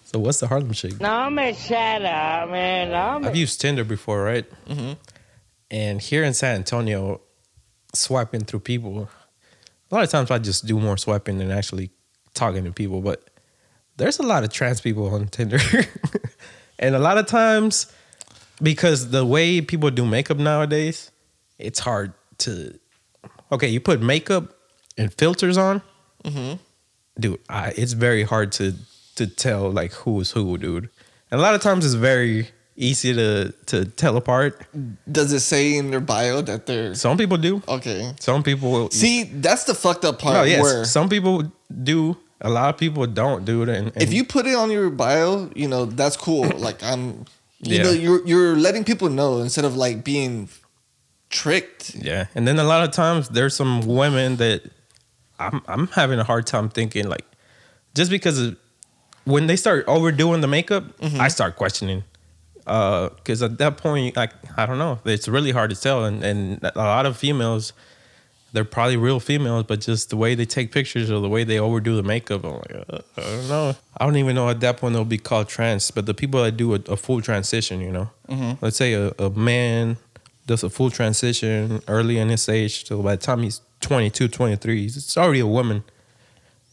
[0.06, 1.00] So what's the Harlem Shake?
[1.00, 2.92] No me shut up, man.
[2.92, 3.28] No me.
[3.30, 4.46] I've used Tinder before, right?
[4.68, 4.94] Mm-hmm.
[5.72, 7.22] And here in San Antonio,
[7.96, 9.10] swiping through people,
[9.92, 11.92] a lot of times I just do more swiping than actually
[12.34, 13.02] talking to people.
[13.02, 13.30] But
[13.98, 15.60] there's a lot of trans people on Tinder,
[16.80, 17.92] and a lot of times
[18.62, 21.12] because the way people do makeup nowadays,
[21.58, 22.80] it's hard to.
[23.52, 24.54] Okay, you put makeup
[24.98, 25.82] and filters on,
[26.24, 26.54] mm-hmm.
[27.20, 27.39] dude.
[27.50, 28.74] I, it's very hard to
[29.16, 30.89] to tell like who is who, dude.
[31.30, 32.50] And a lot of times it's very
[32.82, 34.62] easy to to tell apart.
[35.10, 37.62] Does it say in their bio that they're Some people do.
[37.68, 38.14] okay?
[38.20, 40.34] Some people See, that's the fucked up part.
[40.36, 40.62] no, yes.
[40.62, 41.52] Where Some people
[41.84, 42.18] do.
[42.44, 43.70] A lot of people don't do it.
[43.70, 46.50] And, and if you put it on your bio, you know that's cool.
[46.68, 47.26] Like I'm,
[47.62, 47.84] you Yeah.
[47.84, 50.50] know, you're you're letting people know instead of like being
[51.30, 51.96] tricked.
[51.96, 54.62] yeah, and then a lot of times there's some women that
[55.40, 57.26] I'm I'm having a hard time thinking like
[57.94, 58.56] just because of,
[59.26, 61.22] when they start overdoing the makeup, Mm-hmm.
[61.22, 62.04] I start questioning.
[62.66, 66.64] Because at that point, like I don't know, it's really hard to tell, and and
[66.64, 67.74] a lot of females,
[68.53, 71.59] they're probably real females, but just the way they take pictures or the way they
[71.59, 73.76] overdo the makeup, I'm like, uh, I don't know.
[73.97, 76.57] I don't even know at that point they'll be called trans, but the people that
[76.57, 78.09] do a, a full transition, you know,
[78.62, 79.97] let's say a, a man
[80.47, 84.82] does a full transition early in his age, so by the time he's 22, 23,
[84.82, 85.84] he's already a woman,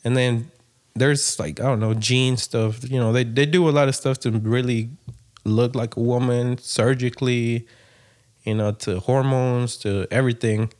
[0.05, 0.51] and then
[0.99, 2.89] there's like I don't know gene stuff.
[2.91, 4.91] You know, they they do a lot of stuff to really
[5.45, 7.66] look like a woman surgically.
[8.45, 10.72] You know, to hormones, to everything,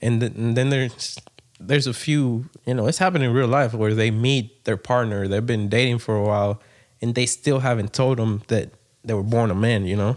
[0.00, 1.18] and, th- and then there's
[1.60, 2.46] there's a few.
[2.64, 5.28] You know, it's happened in real life where they meet their partner.
[5.28, 6.62] They've been dating for a while,
[7.02, 8.70] and they still haven't told them that
[9.04, 9.84] they were born a man.
[9.84, 10.16] You know.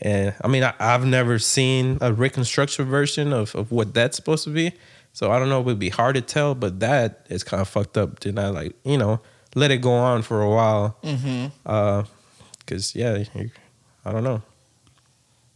[0.00, 4.44] And I mean, I, I've never seen a reconstruction version of, of what that's supposed
[4.44, 4.72] to be.
[5.12, 7.68] So I don't know if it'd be hard to tell, but that is kind of
[7.68, 8.20] fucked up.
[8.20, 9.20] Did I like, you know,
[9.54, 10.96] let it go on for a while?
[11.02, 11.46] Mm-hmm.
[11.66, 12.04] Uh,
[12.68, 13.24] cause yeah,
[14.04, 14.42] I don't know.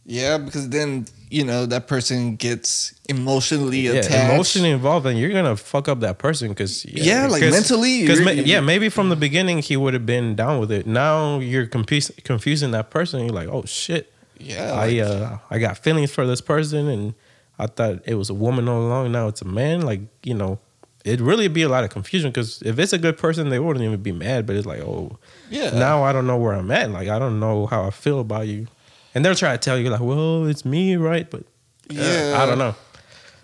[0.05, 4.33] Yeah, because then you know that person gets emotionally Yeah, attached.
[4.33, 8.43] emotionally involved, and you're gonna fuck up that person because Yeah, like mentally, Because you're-
[8.43, 10.85] yeah, maybe from the beginning he would have been down with it.
[10.85, 13.21] Now you're confus- confusing that person.
[13.21, 14.11] You're like, oh shit.
[14.37, 17.13] Yeah, I like- uh I got feelings for this person and
[17.57, 19.11] I thought it was a woman all along.
[19.13, 19.81] Now it's a man.
[19.83, 20.59] Like you know,
[21.03, 23.83] it'd really be a lot of confusion because if it's a good person, they wouldn't
[23.83, 24.45] even be mad.
[24.45, 25.17] But it's like, oh,
[25.49, 25.71] Yeah.
[25.71, 26.89] Now I don't know where I'm at.
[26.91, 28.67] Like I don't know how I feel about you,
[29.13, 31.29] and they're trying to tell you like, well, it's me, right?
[31.29, 31.41] But
[31.89, 32.37] uh, Yeah.
[32.41, 32.75] I don't know.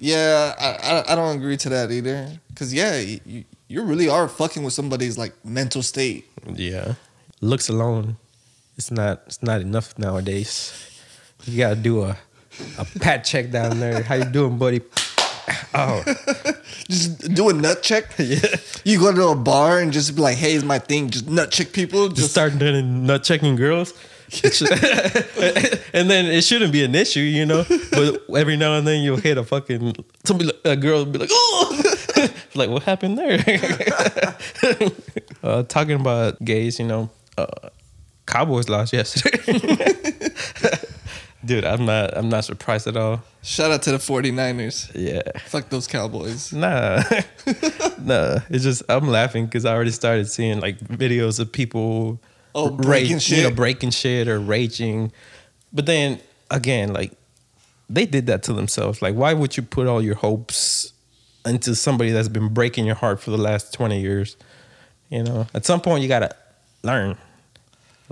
[0.02, 2.30] Yeah, I, I I don't agree to that either.
[2.56, 6.26] Cause yeah, you, you really are fucking with somebody's like mental state.
[6.48, 6.94] Yeah,
[7.42, 8.16] looks alone,
[8.78, 10.72] it's not it's not enough nowadays.
[11.44, 12.18] You gotta do a
[12.78, 14.02] a pat check down there.
[14.04, 14.80] How you doing, buddy?
[15.74, 16.04] Oh,
[16.90, 18.06] Just do a nut check.
[18.18, 18.40] yeah.
[18.84, 21.52] You go to a bar and just be like, "Hey, it's my thing." Just nut
[21.52, 22.08] check people.
[22.10, 23.94] just Just start doing nut checking girls.
[25.92, 27.66] And then it shouldn't be an issue, you know.
[27.92, 31.30] But every now and then you'll hit a fucking somebody, a girl will be like,
[31.32, 33.40] "Oh, like what happened there?"
[35.44, 37.70] uh, talking about gays, you know, uh,
[38.28, 39.40] Cowboys lost yesterday.
[41.46, 42.18] Dude, I'm not.
[42.18, 43.22] I'm not surprised at all.
[43.42, 44.92] shout out to the 49ers.
[44.94, 45.22] Yeah.
[45.46, 46.52] Fuck those Cowboys.
[46.52, 47.02] Nah,
[48.02, 48.40] nah.
[48.50, 52.20] It's just I'm laughing because I already started seeing like videos of people
[52.56, 55.12] Oh, breaking rage- you know, breaking shit or raging.
[55.72, 56.20] But then
[56.52, 57.14] again, like
[57.90, 59.02] they did that to themselves.
[59.02, 60.92] Like, why would you put all your hopes
[61.46, 64.36] into somebody that's been breaking your heart for the last twenty years?
[65.10, 66.36] You know, at some point you gotta
[66.84, 67.18] learn.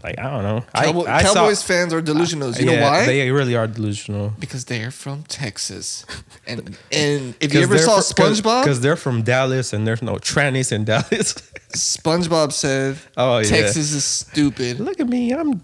[0.03, 0.63] Like I don't know.
[0.75, 2.51] Cowboy, I, I saw- Cowboys fans are delusional.
[2.53, 3.05] You know why?
[3.05, 4.31] They really are delusional.
[4.39, 6.05] because they're from Texas.
[6.45, 10.15] And and if you ever saw fr- SpongeBob, because they're from Dallas and there's no
[10.17, 11.33] trannies in Dallas.
[11.75, 13.49] SpongeBob said Oh, yeah.
[13.49, 15.63] Texas is stupid, Look at me, I'm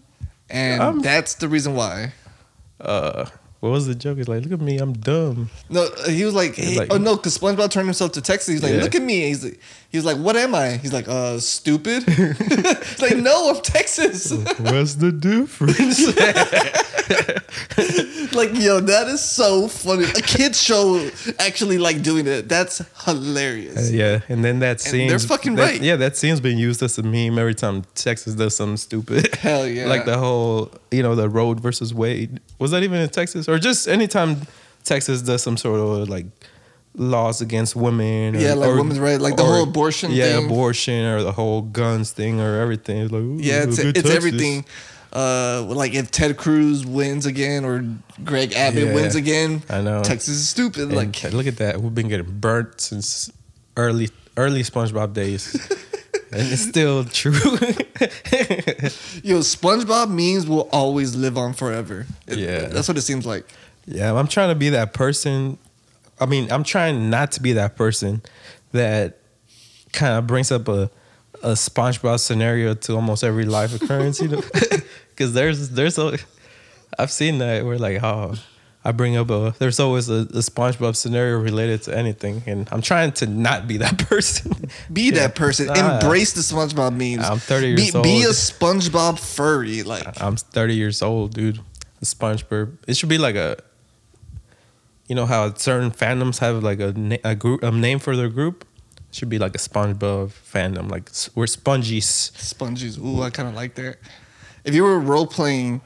[0.49, 2.13] and I'm- that's the reason why.
[2.79, 3.25] uh
[3.59, 4.17] what was the joke?
[4.17, 5.49] He's like, look at me, I'm dumb.
[5.69, 8.47] No, he was like, hey- like- oh no, because SpongeBob turned himself to Texas.
[8.49, 8.81] He's like, Yeah.
[8.81, 9.21] look at me.
[9.27, 9.59] He's like,
[9.93, 10.77] he was like, what am I?
[10.77, 12.01] He's like, uh, stupid.
[12.09, 14.33] He's like, no, I'm Texas.
[14.57, 15.99] What's the difference?
[18.33, 20.05] like, yo, that is so funny.
[20.05, 22.49] A kids show actually like doing it.
[22.49, 23.91] That's hilarious.
[23.91, 25.09] yeah, and then that scene.
[25.09, 25.79] they're fucking that- right.
[25.79, 29.35] Yeah, that scene's been used as a meme every time Texas does something stupid.
[29.35, 29.85] Hell yeah.
[29.85, 32.39] like the whole, you know, the Roe versus Wade.
[32.57, 33.47] Was that even in Texas?
[33.47, 34.37] Or just anytime
[34.83, 36.25] Texas does some sort of like
[36.95, 38.35] laws against women.
[38.35, 40.45] Or, Yeah, like or- women's right, like the or- whole abortion Yeah, thing.
[40.45, 42.97] abortion or the whole guns thing or everything.
[43.01, 44.65] It's like, ooh, Yeah, it's it's everything.
[45.11, 47.85] Uh, like if Ted Cruz wins again or
[48.23, 48.93] Greg Abbott Yeah.
[48.95, 50.01] wins again, I know.
[50.03, 50.83] Texas is stupid.
[50.83, 51.81] And like look at that.
[51.81, 53.31] We've been getting burnt since
[53.77, 55.53] early early SpongeBob days.
[56.31, 57.33] and it's still true.
[59.23, 62.05] yo, SpongeBob memes will always live on forever.
[62.27, 62.65] It- Yeah.
[62.67, 63.45] that's what it seems like.
[63.85, 65.57] yeah, I'm trying to be that person.
[66.23, 68.21] I mean, I'm trying not to be that person
[68.71, 69.19] that
[69.91, 70.89] kind of brings up a
[71.43, 74.41] a SpongeBob scenario to almost every life occurrence, you know?
[75.17, 76.17] Cuz there's there's a
[76.97, 78.35] I've seen that where like oh
[78.85, 82.81] I bring up a there's always a, a SpongeBob scenario related to anything and I'm
[82.81, 84.69] trying to not be that person.
[84.91, 85.67] Be that person.
[85.67, 85.99] Nah.
[85.99, 87.29] Embrace the SpongeBob memes.
[87.29, 88.29] I'm 30 be, years Be a.
[88.29, 89.83] SpongeBob furry.
[89.83, 91.59] Like I'm 30 years old, dude.
[91.99, 92.77] The SpongeBob.
[92.87, 93.57] It should be like a.
[95.13, 98.29] You know how certain fandoms have like a na- a group a name for their
[98.29, 98.65] group.
[99.09, 100.89] It should be like a SpongeBob fandom.
[100.89, 102.35] Like we're spongies.
[102.35, 102.97] sponges.
[102.97, 103.97] Ooh, I kind of like that.
[104.63, 105.81] If you were role playing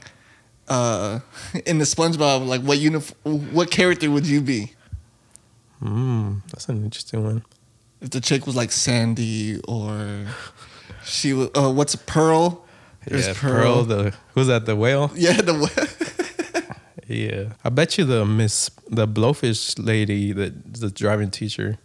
[0.69, 1.19] uh,
[1.65, 3.13] in the SpongeBob, like what unif-
[3.51, 4.71] what character would you be?
[5.81, 7.43] Hmm, that's an interesting one.
[7.99, 10.25] If the chick was like Sandy or
[11.03, 12.65] she was uh, what's Pearl?
[13.05, 13.83] There's yeah, Pearl.
[13.83, 14.65] The who's that?
[14.65, 15.11] The whale.
[15.15, 15.96] Yeah, the
[17.07, 21.77] Yeah, I bet you the Miss the blowfish lady that the driving teacher.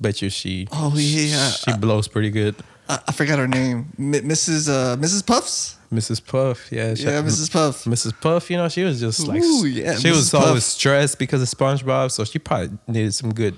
[0.00, 0.66] Bet you she.
[0.72, 1.50] Oh, yeah.
[1.50, 2.54] She blows pretty good.
[2.88, 3.92] I, I forgot her name.
[3.98, 4.68] M- Mrs.
[4.68, 5.26] Uh, Mrs.
[5.26, 5.76] Puffs.
[5.92, 6.24] Mrs.
[6.24, 6.72] Puff.
[6.72, 6.94] Yeah.
[6.94, 7.52] she- Yeah, Mrs.
[7.52, 7.84] Puff.
[7.84, 8.18] Mrs.
[8.18, 10.46] Puff, you know, she was just like Ooh, yeah, she was Puff.
[10.46, 13.56] always stressed because of SpongeBob, so she probably needed some good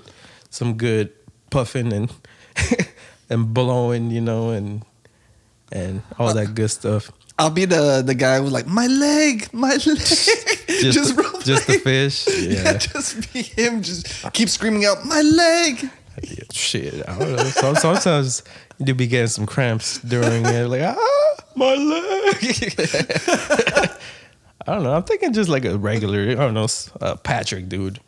[0.49, 1.11] some good
[1.49, 2.11] puffing and
[3.29, 4.83] and blowing, you know, and
[5.71, 7.09] and all that good stuff.
[7.39, 10.59] I'll be the the guy who's like my leg, my leg.
[10.81, 12.27] Just the, just the fish.
[12.43, 12.63] Yeah.
[12.63, 12.77] Yeah.
[12.77, 13.81] just be him.
[13.81, 15.89] Just keep screaming out my leg.
[16.23, 17.07] Yeah, Shit.
[17.09, 17.43] I don't know.
[17.45, 18.43] Some, sometimes
[18.79, 22.73] you do be getting some cramps during it, like ah, my leg.
[24.65, 24.93] I don't know.
[24.95, 26.67] I'm thinking just like a regular, I don't know,
[27.01, 27.99] uh, Patrick dude,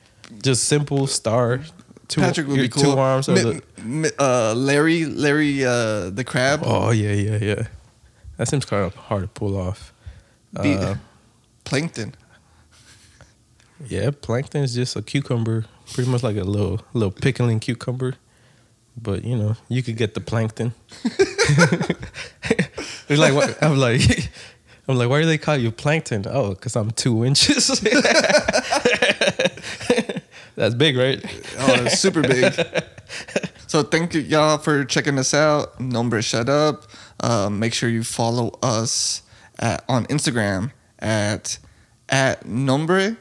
[0.41, 1.61] just simple star.
[2.07, 2.83] Two, Patrick would be cool.
[2.83, 3.27] Two arms.
[3.27, 6.61] Mi- the, uh, Larry, Larry, uh, the crab.
[6.63, 7.67] oh yeah, yeah, yeah.
[8.37, 9.91] That seems kind of hard to pull off.
[10.61, 10.95] Be- Uh,
[11.63, 12.13] Plankton.
[13.87, 18.15] Yeah, plankton is just a cucumber, pretty much like a little little pickling cucumber.
[19.01, 20.73] But you know, you could get the plankton.
[23.07, 24.01] It's like what, I'm like,
[24.87, 26.25] I'm like, why do they call you plankton?
[26.27, 27.67] Oh, because I'm two inches.
[30.55, 31.23] That's big, right?
[31.59, 32.53] Oh, super big.
[33.67, 35.79] So thank you y'all for checking us out.
[35.79, 36.83] Nombre shut up.
[37.19, 39.21] Um, make sure you follow us
[39.59, 41.59] at, on Instagram at
[42.07, 43.17] at nombre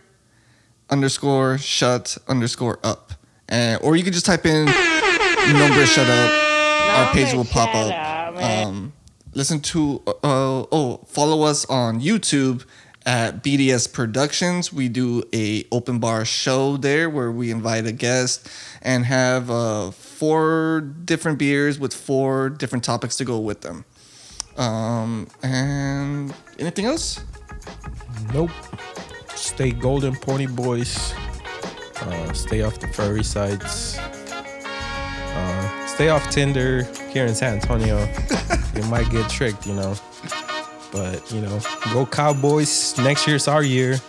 [0.94, 3.12] underscore shut underscore up,
[3.48, 6.30] and or you can just type in number shut up.
[6.96, 7.92] Our page will pop up.
[7.92, 8.42] up.
[8.42, 8.92] Um,
[9.34, 12.64] listen to uh, oh follow us on YouTube
[13.04, 14.72] at BDS Productions.
[14.72, 18.48] We do a open bar show there where we invite a guest
[18.80, 23.84] and have uh, four different beers with four different topics to go with them.
[24.56, 27.20] Um, and anything else?
[28.32, 28.50] Nope.
[29.44, 31.12] Stay golden, pony boys.
[32.00, 33.98] Uh, stay off the furry sites.
[33.98, 37.98] Uh, stay off Tinder here in San Antonio.
[38.74, 39.94] you might get tricked, you know.
[40.90, 41.60] But you know,
[41.92, 42.96] go Cowboys!
[42.98, 44.00] Next year's our year.